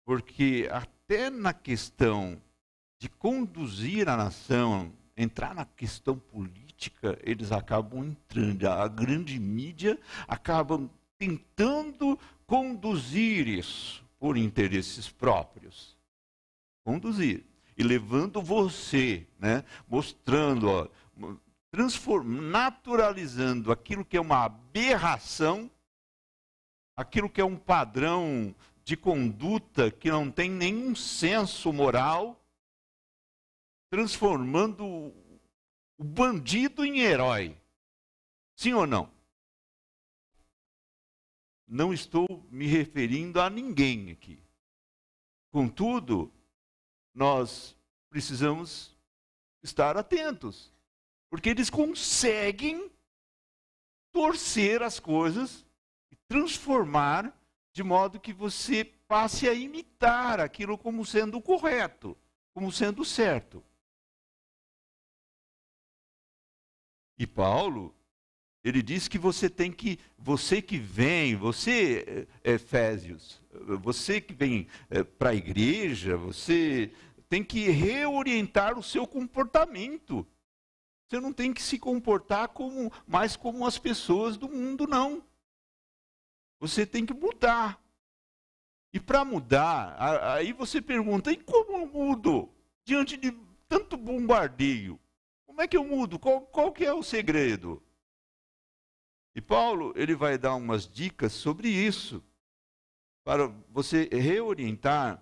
[0.05, 2.39] porque até na questão
[3.01, 8.67] de conduzir a nação, entrar na questão política, eles acabam entrando.
[8.67, 15.97] A grande mídia acabam tentando conduzir isso por interesses próprios.
[16.85, 17.43] Conduzir.
[17.75, 20.89] E levando você, né, mostrando, ó,
[22.23, 25.71] naturalizando aquilo que é uma aberração
[26.97, 28.55] aquilo que é um padrão
[28.85, 32.41] de conduta que não tem nenhum senso moral,
[33.91, 34.85] transformando
[35.97, 37.57] o bandido em herói.
[38.55, 39.13] Sim ou não?
[41.67, 44.39] Não estou me referindo a ninguém aqui.
[45.51, 46.33] Contudo,
[47.15, 47.77] nós
[48.11, 48.95] precisamos
[49.63, 50.73] estar atentos,
[51.31, 52.91] porque eles conseguem
[54.13, 55.65] torcer as coisas
[56.29, 57.33] transformar
[57.73, 62.17] de modo que você passe a imitar aquilo como sendo correto,
[62.53, 63.63] como sendo certo.
[67.19, 67.95] E Paulo,
[68.63, 73.41] ele diz que você tem que, você que vem, você, eh, Efésios,
[73.81, 76.93] você que vem eh, para a igreja, você
[77.29, 80.27] tem que reorientar o seu comportamento.
[81.07, 85.23] Você não tem que se comportar como, mais como as pessoas do mundo, não.
[86.61, 87.83] Você tem que mudar.
[88.93, 89.97] E para mudar,
[90.37, 92.49] aí você pergunta: e como eu mudo
[92.85, 93.33] diante de
[93.69, 95.01] tanto bombardeio?
[95.47, 96.19] Como é que eu mudo?
[96.19, 97.83] Qual, qual que é o segredo?
[99.35, 102.23] E Paulo, ele vai dar umas dicas sobre isso,
[103.25, 105.21] para você reorientar.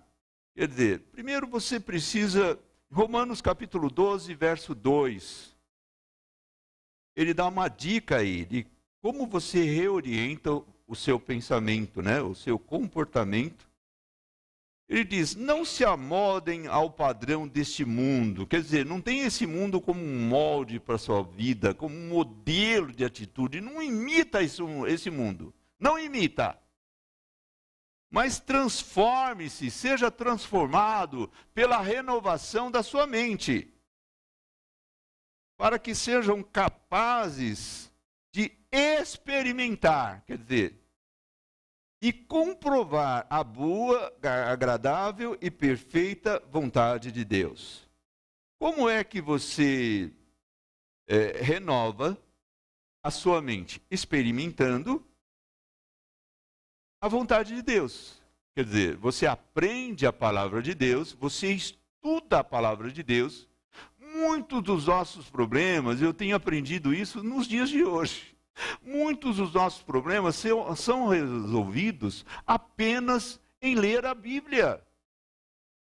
[0.55, 2.59] Quer dizer, primeiro você precisa,
[2.91, 5.55] Romanos capítulo 12, verso 2,
[7.15, 8.67] ele dá uma dica aí de
[9.01, 10.51] como você reorienta
[10.93, 13.67] o seu pensamento, né, o seu comportamento.
[14.87, 18.45] Ele diz: não se amodem ao padrão deste mundo.
[18.45, 22.09] Quer dizer, não tem esse mundo como um molde para a sua vida, como um
[22.09, 23.59] modelo de atitude.
[23.59, 25.53] Não imita esse mundo.
[25.79, 26.57] Não imita.
[28.11, 33.73] Mas transforme-se, seja transformado pela renovação da sua mente,
[35.57, 37.91] para que sejam capazes
[38.31, 40.82] de experimentar, quer dizer,
[42.03, 44.13] e comprovar a boa,
[44.51, 47.89] agradável e perfeita vontade de Deus.
[48.59, 50.11] Como é que você
[51.07, 52.21] é, renova
[53.01, 53.81] a sua mente?
[53.89, 55.01] Experimentando
[56.99, 58.21] a vontade de Deus.
[58.53, 63.47] Quer dizer, você aprende a palavra de Deus, você estuda a palavra de Deus,
[63.97, 68.32] muitos dos nossos problemas, eu tenho aprendido isso nos dias de hoje.
[68.81, 70.35] Muitos dos nossos problemas
[70.75, 74.83] são resolvidos apenas em ler a Bíblia.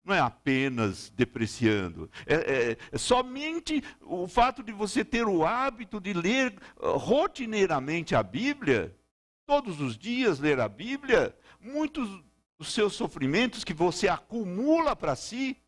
[0.05, 2.09] Não é apenas depreciando.
[2.25, 8.15] É, é, é, somente o fato de você ter o hábito de ler uh, rotineiramente
[8.15, 8.96] a Bíblia,
[9.44, 12.09] todos os dias ler a Bíblia, muitos
[12.57, 15.61] dos seus sofrimentos que você acumula para si,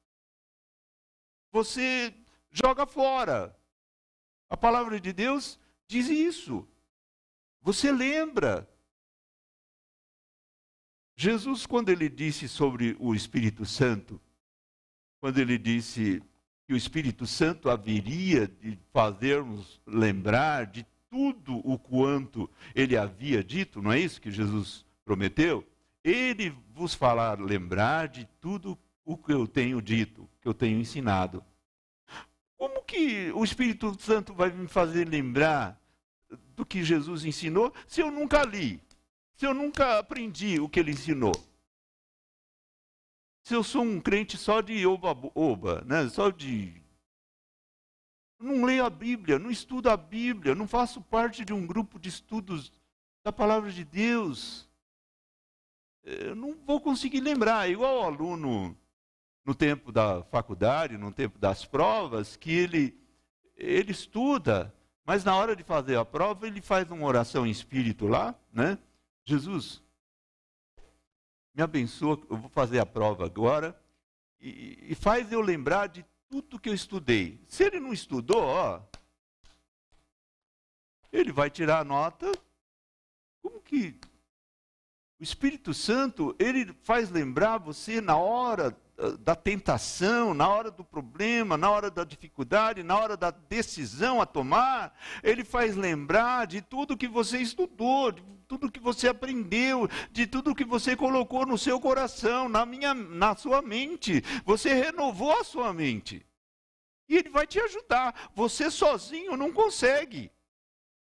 [1.50, 2.14] você
[2.50, 3.56] joga fora.
[4.48, 5.58] A palavra de Deus
[5.88, 6.66] diz isso.
[7.62, 8.68] Você lembra?
[11.16, 14.20] Jesus, quando ele disse sobre o Espírito Santo,
[15.20, 16.22] quando ele disse
[16.66, 23.82] que o Espírito Santo haveria de fazermos lembrar de tudo o quanto ele havia dito,
[23.82, 25.66] não é isso que Jesus prometeu?
[26.04, 31.44] Ele vos falar, lembrar de tudo o que eu tenho dito, que eu tenho ensinado.
[32.56, 35.80] Como que o Espírito Santo vai me fazer lembrar
[36.54, 38.80] do que Jesus ensinou se eu nunca li?
[39.34, 41.32] Se eu nunca aprendi o que ele ensinou?
[43.44, 46.08] Se eu sou um crente só de oba-oba, né?
[46.08, 46.82] só de.
[48.38, 52.08] Não leio a Bíblia, não estudo a Bíblia, não faço parte de um grupo de
[52.08, 52.72] estudos
[53.24, 54.68] da palavra de Deus.
[56.02, 58.76] Eu não vou conseguir lembrar, igual o aluno
[59.44, 62.94] no tempo da faculdade, no tempo das provas, que ele,
[63.56, 64.74] ele estuda,
[65.08, 68.76] mas na hora de fazer a prova, ele faz uma oração em espírito lá, né?
[69.24, 69.82] Jesus,
[71.54, 73.74] me abençoa, eu vou fazer a prova agora,
[74.38, 77.42] e, e faz eu lembrar de tudo que eu estudei.
[77.48, 78.82] Se ele não estudou, ó,
[81.10, 82.30] ele vai tirar a nota.
[83.40, 83.98] Como que
[85.18, 88.78] o Espírito Santo, ele faz lembrar você na hora
[89.20, 94.26] da tentação, na hora do problema, na hora da dificuldade, na hora da decisão a
[94.26, 94.92] tomar,
[95.22, 100.54] ele faz lembrar de tudo que você estudou, de tudo que você aprendeu, de tudo
[100.54, 104.22] que você colocou no seu coração, na minha, na sua mente.
[104.44, 106.26] Você renovou a sua mente.
[107.08, 108.30] E ele vai te ajudar.
[108.34, 110.30] Você sozinho não consegue.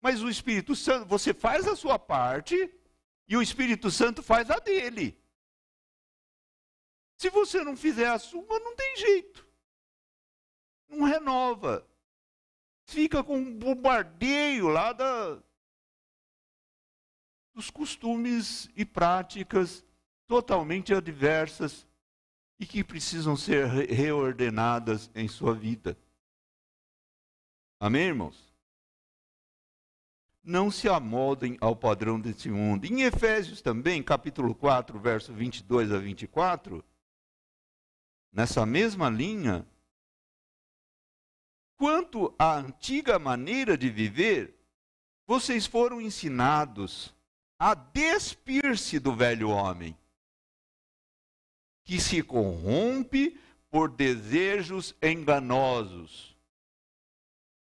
[0.03, 2.71] Mas o Espírito Santo, você faz a sua parte
[3.29, 5.20] e o Espírito Santo faz a dele.
[7.21, 9.47] Se você não fizer a sua, não tem jeito.
[10.89, 11.87] Não renova.
[12.87, 15.39] Fica com um bombardeio lá da,
[17.53, 19.85] dos costumes e práticas
[20.27, 21.87] totalmente adversas
[22.59, 25.99] e que precisam ser reordenadas em sua vida.
[27.79, 28.51] Amém, irmãos?
[30.43, 32.87] Não se amoldem ao padrão desse mundo.
[32.87, 36.83] Em Efésios também, capítulo 4, verso 22 a 24,
[38.33, 39.67] nessa mesma linha,
[41.77, 44.55] quanto à antiga maneira de viver,
[45.27, 47.15] vocês foram ensinados
[47.59, 49.97] a despir-se do velho homem,
[51.85, 53.39] que se corrompe
[53.71, 56.37] por desejos enganosos,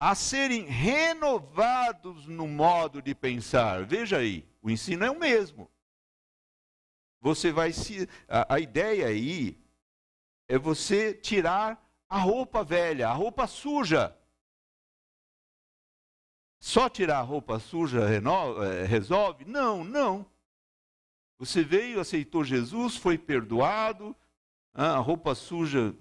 [0.01, 3.85] a serem renovados no modo de pensar.
[3.85, 5.69] Veja aí, o ensino é o mesmo.
[7.21, 8.09] Você vai se.
[8.29, 9.59] A, a ideia aí
[10.49, 14.17] é você tirar a roupa velha, a roupa suja.
[16.59, 19.45] Só tirar a roupa suja eh, resolve?
[19.45, 20.27] Não, não.
[21.39, 24.17] Você veio, aceitou Jesus, foi perdoado,
[24.75, 25.95] a roupa suja.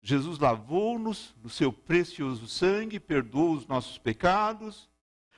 [0.00, 4.90] Jesus lavou-nos no seu precioso sangue, perdoou os nossos pecados.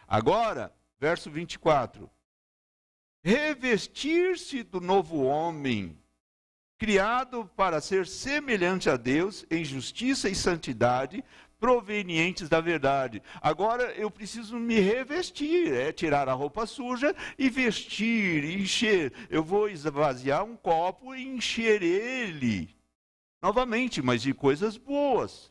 [0.06, 2.10] Agora, verso 24:
[3.22, 5.98] revestir-se do novo homem
[6.84, 11.24] criado para ser semelhante a Deus em justiça e santidade,
[11.58, 13.22] provenientes da verdade.
[13.40, 19.14] Agora eu preciso me revestir, é tirar a roupa suja e vestir, encher.
[19.30, 22.68] Eu vou esvaziar um copo e encher ele
[23.40, 25.50] novamente, mas de coisas boas.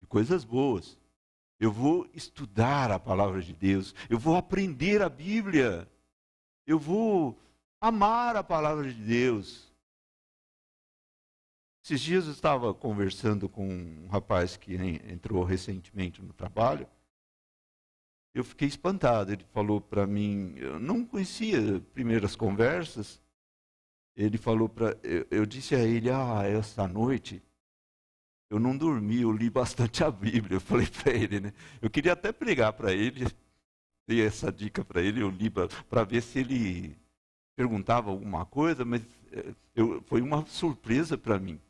[0.00, 0.96] De coisas boas.
[1.58, 5.90] Eu vou estudar a palavra de Deus, eu vou aprender a Bíblia.
[6.64, 7.36] Eu vou
[7.80, 9.70] amar a palavra de Deus.
[11.82, 16.86] Esses dias eu estava conversando com um rapaz que entrou recentemente no trabalho.
[18.34, 19.32] Eu fiquei espantado.
[19.32, 23.20] Ele falou para mim, eu não conhecia primeiras conversas.
[24.14, 27.42] Ele falou para, eu, eu disse a ele, ah, essa noite
[28.50, 30.56] eu não dormi, eu li bastante a Bíblia.
[30.56, 31.52] Eu falei para ele, né?
[31.80, 33.26] Eu queria até pregar para ele,
[34.06, 36.99] dei essa dica para ele, eu li para ver se ele
[37.60, 39.02] perguntava alguma coisa, mas
[39.32, 41.60] eh, eu, foi uma surpresa para mim.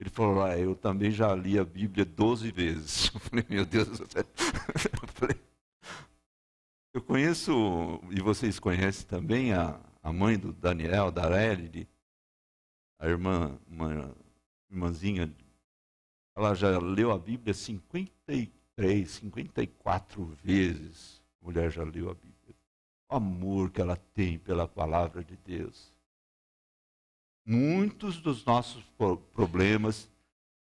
[0.00, 3.08] Ele falou, ah, eu também já li a Bíblia 12 vezes.
[3.14, 4.24] Eu falei, meu Deus do céu.
[5.00, 5.36] Eu, falei,
[6.92, 7.52] eu conheço,
[8.10, 11.88] e vocês conhecem também, a, a mãe do Daniel, da Arely,
[12.98, 14.12] a irmã, uma
[14.68, 15.32] irmãzinha,
[16.36, 21.22] ela já leu a Bíblia 53, 54 vezes.
[21.40, 22.31] A mulher já leu a Bíblia
[23.14, 25.92] amor que ela tem pela palavra de Deus.
[27.44, 28.84] Muitos dos nossos
[29.34, 30.10] problemas,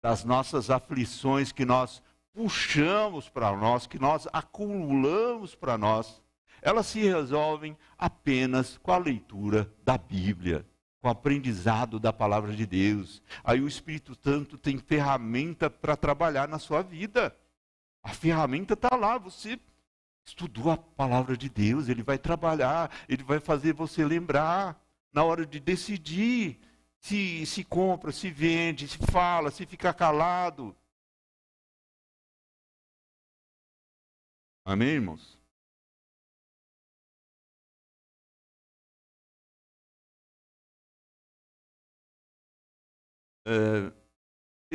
[0.02, 6.22] das nossas aflições que nós puxamos para nós, que nós acumulamos para nós,
[6.60, 10.66] elas se resolvem apenas com a leitura da Bíblia,
[11.00, 13.22] com o aprendizado da palavra de Deus.
[13.42, 17.34] Aí o Espírito Santo tem ferramenta para trabalhar na sua vida.
[18.02, 19.58] A ferramenta está lá, você
[20.26, 24.80] estudou a palavra de Deus, ele vai trabalhar, ele vai fazer você lembrar
[25.12, 26.60] na hora de decidir
[27.00, 30.76] se se compra, se vende, se fala, se fica calado.
[34.64, 35.38] Amém, irmãos?
[43.44, 44.05] É,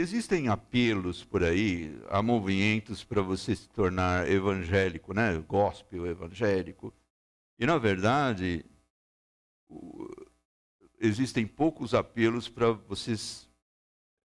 [0.02, 5.38] existem apelos por aí, há movimentos para você se tornar evangélico, né?
[5.48, 6.94] Gospel evangélico.
[7.58, 8.66] E, na verdade,
[11.00, 13.48] existem poucos apelos para vocês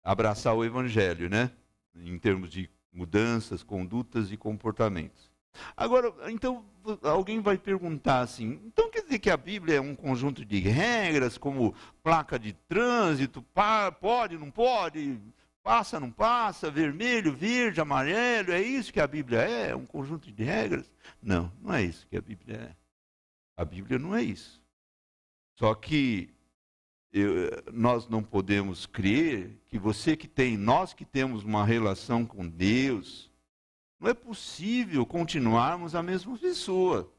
[0.04, 1.50] abraçar o evangelho, né?
[1.94, 5.30] Em termos de mudanças, condutas e comportamentos.
[5.76, 6.64] Agora, então,
[7.02, 11.36] alguém vai perguntar assim: então quer dizer que a Bíblia é um conjunto de regras,
[11.36, 13.44] como placa de trânsito,
[14.00, 15.20] pode, não pode,
[15.62, 19.70] passa, não passa, vermelho, verde, amarelo, é isso que a Bíblia é?
[19.70, 20.90] É um conjunto de regras?
[21.22, 22.76] Não, não é isso que a Bíblia é.
[23.56, 24.62] A Bíblia não é isso.
[25.58, 26.30] Só que
[27.12, 32.48] eu, nós não podemos crer que você que tem, nós que temos uma relação com
[32.48, 33.30] Deus,
[34.00, 37.12] não é possível continuarmos a mesma pessoa.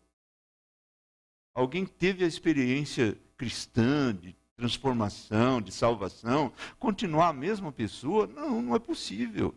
[1.53, 8.27] Alguém teve a experiência cristã de transformação, de salvação, continuar a mesma pessoa?
[8.27, 9.53] Não, não é possível.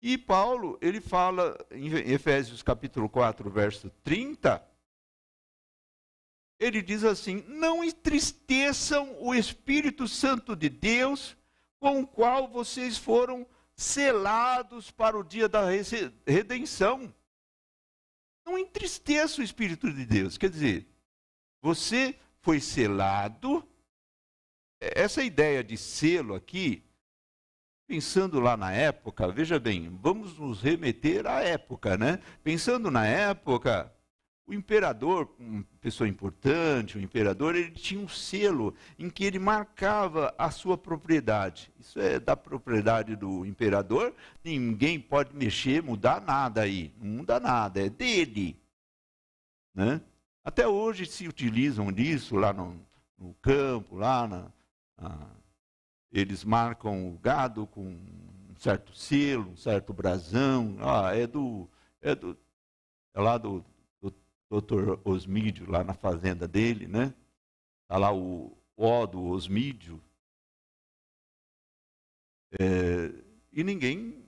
[0.00, 4.66] E Paulo, ele fala em Efésios capítulo 4, verso 30,
[6.58, 11.36] ele diz assim: Não entristeçam o Espírito Santo de Deus,
[11.78, 13.46] com o qual vocês foram
[13.76, 15.66] selados para o dia da
[16.26, 17.14] redenção.
[18.46, 20.38] Não entristeça o Espírito de Deus.
[20.38, 20.88] Quer dizer,
[21.60, 23.66] você foi selado.
[24.80, 26.82] Essa ideia de selo aqui,
[27.86, 32.20] pensando lá na época, veja bem, vamos nos remeter à época, né?
[32.42, 33.92] Pensando na época,
[34.50, 40.34] o imperador, uma pessoa importante, o imperador, ele tinha um selo em que ele marcava
[40.36, 41.72] a sua propriedade.
[41.78, 44.12] Isso é da propriedade do imperador,
[44.42, 46.92] ninguém pode mexer, mudar nada aí.
[46.98, 48.60] Não muda nada, é dele.
[49.72, 50.00] Né?
[50.50, 52.84] Até hoje se utilizam disso lá no,
[53.16, 54.52] no campo, lá na,
[54.98, 55.30] na,
[56.10, 60.76] eles marcam o gado com um certo selo, um certo brasão.
[60.80, 61.70] Ah, é do.
[62.02, 62.36] É, do,
[63.14, 63.64] é lá do,
[64.50, 67.14] doutor Osmídio, lá na fazenda dele, né?
[67.82, 70.02] Está lá o ó do Osmídio.
[72.58, 73.12] É,
[73.52, 74.20] e ninguém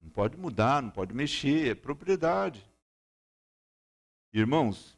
[0.00, 2.64] não pode mudar, não pode mexer, é propriedade.
[4.32, 4.96] Irmãos,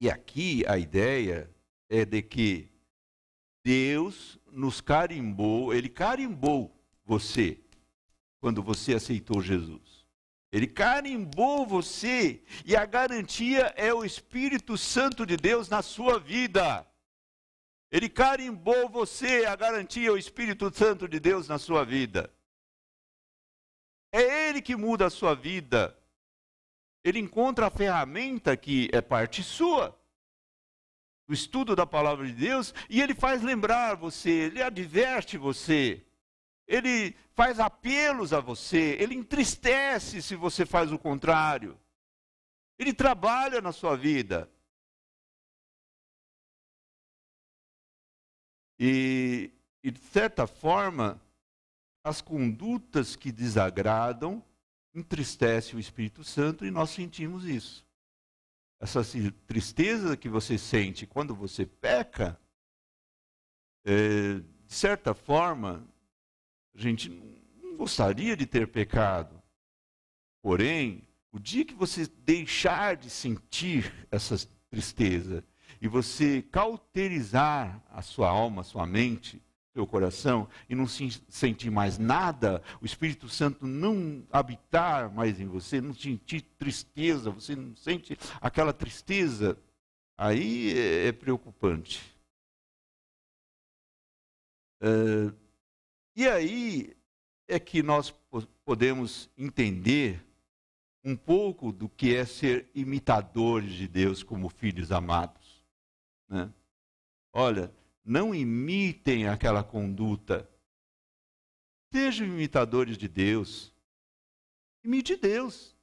[0.00, 1.50] e aqui a ideia
[1.88, 2.70] é de que
[3.64, 6.74] Deus nos carimbou, Ele carimbou
[7.04, 7.58] você
[8.40, 10.06] quando você aceitou Jesus.
[10.52, 16.86] Ele carimbou você e a garantia é o Espírito Santo de Deus na sua vida.
[17.90, 22.32] Ele carimbou você, a garantia é o Espírito Santo de Deus na sua vida.
[24.12, 25.96] É Ele que muda a sua vida.
[27.06, 29.98] Ele encontra a ferramenta que é parte sua,
[31.28, 36.06] o estudo da palavra de Deus, e ele faz lembrar você, ele adverte você
[36.66, 41.78] ele faz apelos a você, ele entristece se você faz o contrário.
[42.78, 44.50] Ele trabalha na sua vida.
[48.78, 49.50] E,
[49.82, 51.20] e, de certa forma,
[52.04, 54.44] as condutas que desagradam
[54.96, 57.86] entristecem o Espírito Santo e nós sentimos isso.
[58.80, 59.02] Essa
[59.46, 62.40] tristeza que você sente quando você peca,
[63.84, 65.86] é, de certa forma,
[66.74, 67.10] a gente
[67.62, 69.40] não gostaria de ter pecado.
[70.42, 74.36] Porém, o dia que você deixar de sentir essa
[74.70, 75.44] tristeza
[75.80, 79.42] e você cauterizar a sua alma, a sua mente,
[79.76, 85.82] seu coração e não sentir mais nada, o Espírito Santo não habitar mais em você,
[85.82, 89.58] não sentir tristeza, você não sente aquela tristeza,
[90.16, 92.02] aí é, é preocupante.
[94.80, 95.30] É,
[96.16, 96.96] e aí
[97.46, 98.14] é que nós
[98.64, 100.24] podemos entender
[101.04, 105.62] um pouco do que é ser imitadores de Deus como filhos amados.
[106.30, 106.50] Né?
[107.30, 107.70] Olha,
[108.06, 110.48] não imitem aquela conduta.
[111.92, 113.74] Sejam imitadores de Deus.
[114.84, 115.74] Imite Deus.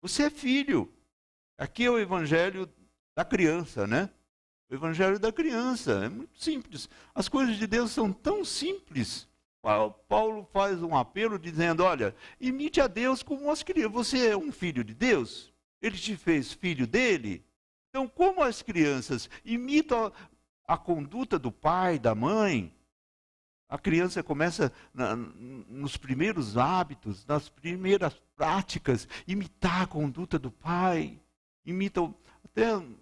[0.00, 0.90] Você é filho.
[1.58, 2.72] Aqui é o evangelho
[3.14, 4.08] da criança, né?
[4.70, 6.04] O evangelho da criança.
[6.04, 6.88] É muito simples.
[7.14, 9.28] As coisas de Deus são tão simples.
[10.08, 13.92] Paulo faz um apelo dizendo: olha, imite a Deus como as crianças.
[13.92, 15.52] Você é um filho de Deus?
[15.82, 17.44] Ele te fez filho dele?
[17.90, 20.12] Então, como as crianças imitam
[20.68, 22.72] a, conduta do pai, da mãe,
[23.68, 31.20] A criança começa na, nos primeiros hábitos, nas primeiras práticas, imitar a conduta do pai,
[31.66, 32.00] imita
[32.44, 32.96] até o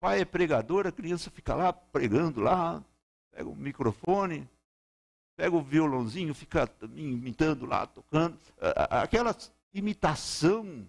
[0.00, 2.82] pai é pregador, a criança fica lá pregando lá,
[3.30, 4.48] pega o microfone,
[5.36, 8.38] pega o violãozinho, fica imitando lá, tocando.
[8.88, 9.36] Aquela
[9.74, 10.86] imitação,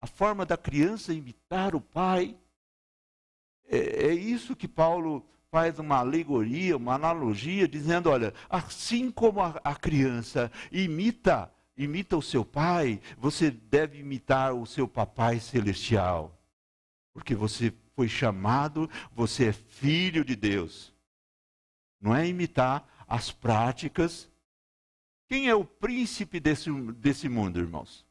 [0.00, 2.36] a forma da criança imitar o pai,
[3.68, 9.60] é, é isso que Paulo faz uma alegoria, uma analogia, dizendo: olha, assim como a,
[9.62, 16.34] a criança imita, imita o seu pai, você deve imitar o seu papai celestial.
[17.12, 20.94] Porque você foi chamado, você é filho de Deus.
[22.00, 24.30] Não é imitar as práticas.
[25.28, 28.06] Quem é o príncipe desse, desse mundo, irmãos?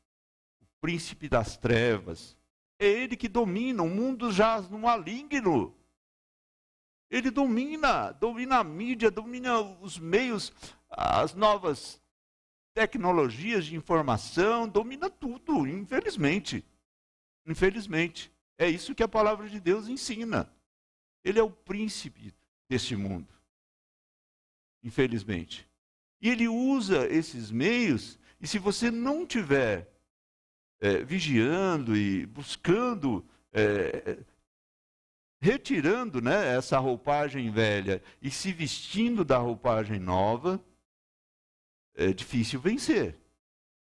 [0.61, 2.36] O príncipe das trevas.
[2.79, 5.75] É ele que domina, o mundo jaz no maligno.
[7.09, 10.53] Ele domina, domina a mídia, domina os meios,
[10.89, 12.01] as novas
[12.73, 16.63] tecnologias de informação, domina tudo, infelizmente.
[17.45, 18.31] Infelizmente.
[18.57, 20.51] É isso que a palavra de Deus ensina.
[21.23, 22.33] Ele é o príncipe
[22.69, 23.37] deste mundo
[24.87, 25.67] infelizmente.
[26.21, 29.91] E ele usa esses meios, e se você não tiver
[30.79, 34.17] é, vigiando e buscando, é,
[35.39, 40.63] retirando né, essa roupagem velha e se vestindo da roupagem nova,
[41.95, 43.13] é difícil vencer.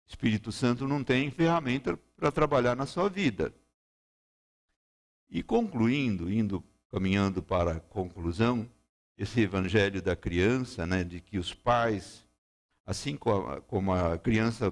[0.08, 3.54] O Espírito Santo não tem ferramenta para trabalhar na sua vida.
[5.30, 8.68] E concluindo, indo caminhando para a conclusão,
[9.16, 12.26] esse evangelho da criança, né, de que os pais,
[12.86, 14.72] assim como a criança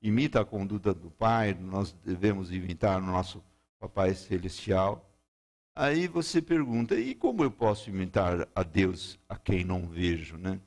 [0.00, 3.42] imita a conduta do pai, nós devemos imitar o nosso
[3.78, 5.04] papai celestial.
[5.74, 10.60] Aí você pergunta, e como eu posso imitar a Deus a quem não vejo, né?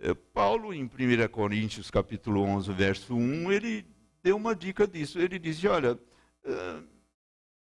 [0.00, 3.84] É, Paulo, em 1 Coríntios capítulo 11, verso 1, ele
[4.22, 5.18] deu uma dica disso.
[5.18, 6.88] Ele disse, olha, uh,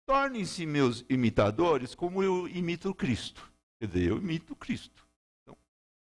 [0.06, 3.52] tornem-se meus imitadores como eu imito Cristo.
[3.78, 5.06] Quer dizer, eu imito Cristo.
[5.42, 5.56] Então,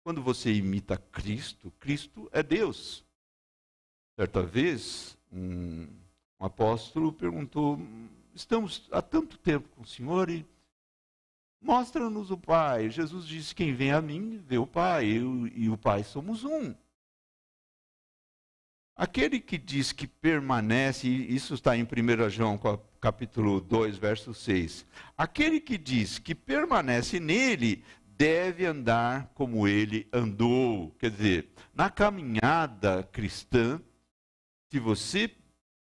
[0.04, 3.06] quando você imita Cristo, Cristo é Deus.
[4.18, 5.88] Certa vez, um,
[6.40, 7.80] um apóstolo perguntou:
[8.34, 10.44] Estamos há tanto tempo com o Senhor e
[11.62, 12.90] mostra-nos o Pai.
[12.90, 16.74] Jesus disse: Quem vem a mim vê o Pai, eu e o Pai somos um.
[18.96, 22.60] Aquele que diz que permanece, isso está em 1 João
[23.00, 24.84] capítulo 2, verso 6.
[25.16, 27.84] Aquele que diz que permanece nele
[28.18, 30.90] deve andar como ele andou.
[30.98, 33.80] Quer dizer, na caminhada cristã,
[34.70, 35.34] se você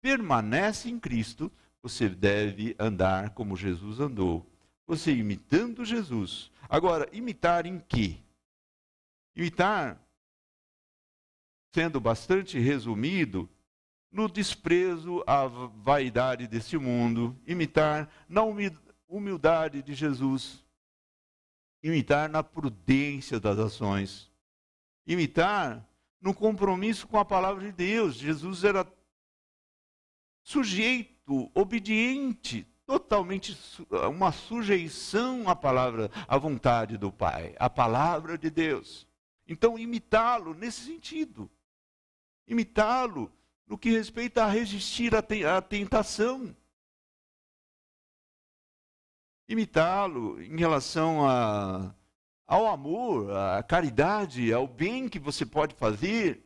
[0.02, 1.52] permanece em Cristo,
[1.82, 4.46] você deve andar como Jesus andou.
[4.86, 6.52] Você imitando Jesus.
[6.70, 8.18] Agora, imitar em quê?
[9.36, 10.02] Imitar
[11.74, 13.48] sendo bastante resumido,
[14.12, 18.42] no desprezo à vaidade desse mundo, imitar na
[19.08, 20.66] humildade de Jesus,
[21.84, 24.32] imitar na prudência das ações,
[25.06, 25.87] imitar
[26.22, 28.16] no compromisso com a palavra de Deus.
[28.16, 28.86] Jesus era
[30.44, 33.58] sujeito, obediente, totalmente
[34.10, 39.08] uma sujeição à palavra, à vontade do Pai, à palavra de Deus.
[39.48, 41.50] Então, imitá-lo nesse sentido
[42.48, 43.32] imitá-lo
[43.68, 46.56] no que respeita a resistir à tentação.
[49.50, 51.94] Imitá-lo em relação a,
[52.48, 56.42] ao amor, à caridade, ao bem que você pode fazer.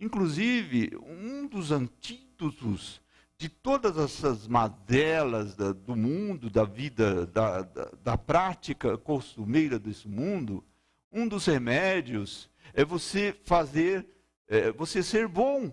[0.00, 3.02] Inclusive, um dos antídotos
[3.38, 10.64] de todas essas mazelas do mundo, da vida, da, da, da prática costumeira desse mundo,
[11.12, 14.06] um dos remédios é você fazer,
[14.48, 15.70] é, você ser bom,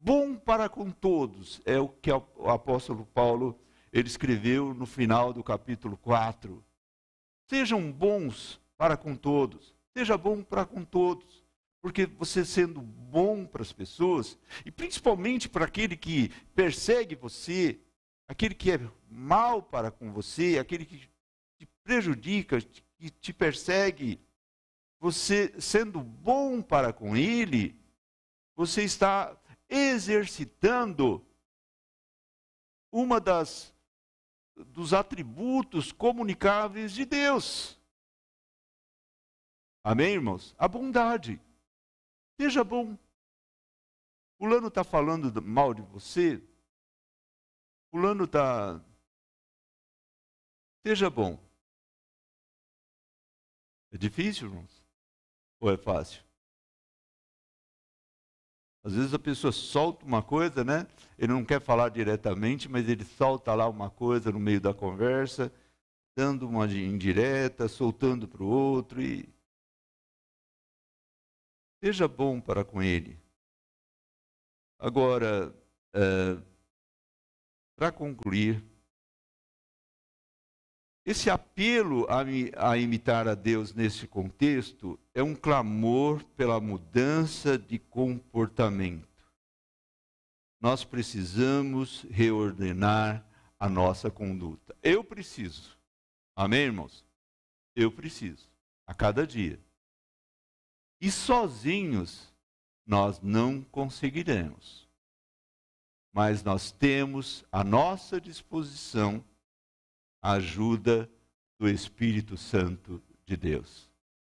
[0.00, 1.60] bom para com todos.
[1.64, 3.56] É o que o apóstolo Paulo
[3.92, 6.64] ele escreveu no final do capítulo 4.
[7.48, 9.74] Sejam bons para com todos.
[9.96, 11.44] Seja bom para com todos.
[11.80, 14.36] Porque você sendo bom para as pessoas,
[14.66, 17.78] e principalmente para aquele que persegue você,
[18.26, 21.08] aquele que é mal para com você, aquele que
[21.56, 24.20] te prejudica, que te persegue,
[25.00, 27.80] você sendo bom para com ele,
[28.56, 29.36] você está
[29.68, 31.24] exercitando
[32.90, 33.72] uma das
[34.66, 37.78] dos atributos comunicáveis de Deus.
[39.82, 40.54] Amém, irmãos?
[40.58, 41.40] A bondade.
[42.40, 42.96] Seja bom.
[44.38, 46.42] Fulano está falando mal de você.
[47.90, 48.80] Fulano está.
[50.86, 51.38] Seja bom.
[53.90, 54.84] É difícil, irmãos?
[55.60, 56.27] Ou é fácil?
[58.84, 60.86] Às vezes a pessoa solta uma coisa, né?
[61.18, 65.52] Ele não quer falar diretamente, mas ele solta lá uma coisa no meio da conversa,
[66.16, 69.28] dando uma indireta, soltando para o outro e
[71.82, 73.18] seja bom para com ele.
[74.78, 75.54] Agora,
[75.92, 76.38] é,
[77.76, 78.64] para concluir,
[81.10, 89.08] esse apelo a, imitar a Deus nesse contexto é um clamor pela mudança de comportamento.
[90.60, 93.26] Nós precisamos reordenar
[93.58, 94.76] a nossa conduta.
[94.82, 95.78] Eu preciso.
[96.36, 97.06] Amém, irmãos?
[97.74, 98.46] Eu preciso.
[98.86, 99.58] A cada dia.
[101.00, 102.30] E sozinhos
[102.84, 104.86] nós não conseguiremos.
[106.12, 109.24] Mas nós temos à nossa disposição
[110.20, 111.10] a ajuda
[111.58, 113.88] do Espírito Santo de Deus.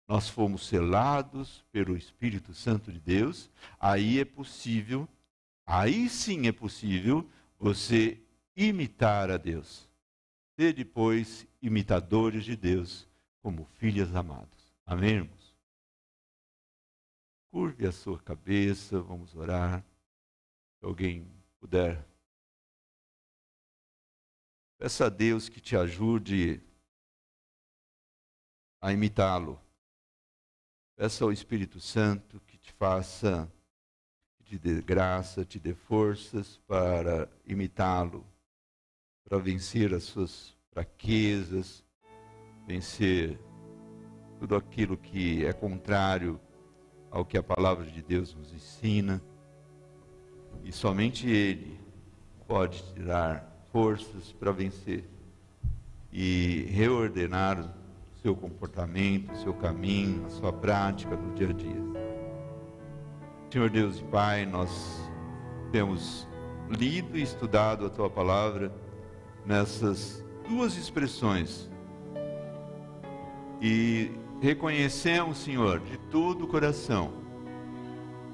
[0.08, 5.08] Nós fomos selados pelo Espírito Santo de Deus, aí é possível,
[5.64, 7.28] aí sim é possível
[7.58, 8.20] você
[8.56, 9.88] imitar a Deus.
[10.58, 13.06] Ser depois imitadores de Deus
[13.42, 14.72] como filhas amados.
[14.86, 15.54] Amém, irmãos?
[17.50, 19.84] Curve a sua cabeça, vamos orar.
[20.78, 21.26] Se alguém
[21.58, 22.04] puder
[24.78, 26.62] Peça a Deus que te ajude
[28.78, 29.58] a imitá-lo.
[30.96, 33.50] Peça ao Espírito Santo que te faça,
[34.36, 38.26] que te dê graça, te dê forças para imitá-lo,
[39.24, 41.82] para vencer as suas fraquezas,
[42.66, 43.40] vencer
[44.38, 46.38] tudo aquilo que é contrário
[47.10, 49.22] ao que a palavra de Deus nos ensina.
[50.62, 51.80] E somente Ele
[52.46, 55.04] pode tirar forças para vencer
[56.10, 61.82] e reordenar o seu comportamento, o seu caminho, a sua prática no dia a dia.
[63.52, 64.98] Senhor Deus e Pai, nós
[65.72, 66.26] temos
[66.70, 68.72] lido e estudado a tua palavra
[69.44, 71.70] nessas duas expressões
[73.60, 74.10] e
[74.40, 77.12] reconhecemos, Senhor, de todo o coração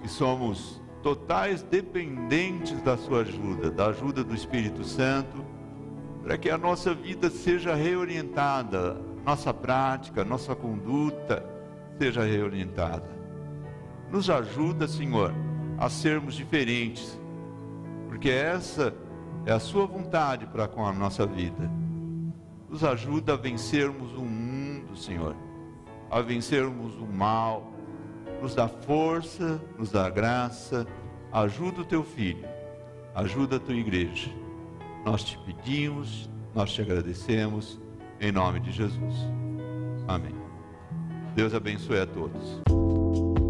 [0.00, 5.44] que somos totais dependentes da sua ajuda, da ajuda do Espírito Santo,
[6.22, 11.44] para que a nossa vida seja reorientada, nossa prática, nossa conduta
[11.98, 13.08] seja reorientada.
[14.10, 15.34] Nos ajuda, Senhor,
[15.78, 17.18] a sermos diferentes,
[18.08, 18.94] porque essa
[19.44, 21.70] é a sua vontade para com a nossa vida.
[22.68, 25.34] Nos ajuda a vencermos o mundo, Senhor,
[26.10, 27.71] a vencermos o mal,
[28.42, 30.84] nos dá força, nos dá graça.
[31.32, 32.44] Ajuda o teu filho,
[33.14, 34.30] ajuda a tua igreja.
[35.06, 37.80] Nós te pedimos, nós te agradecemos,
[38.20, 39.14] em nome de Jesus.
[40.06, 40.34] Amém.
[41.34, 43.41] Deus abençoe a todos.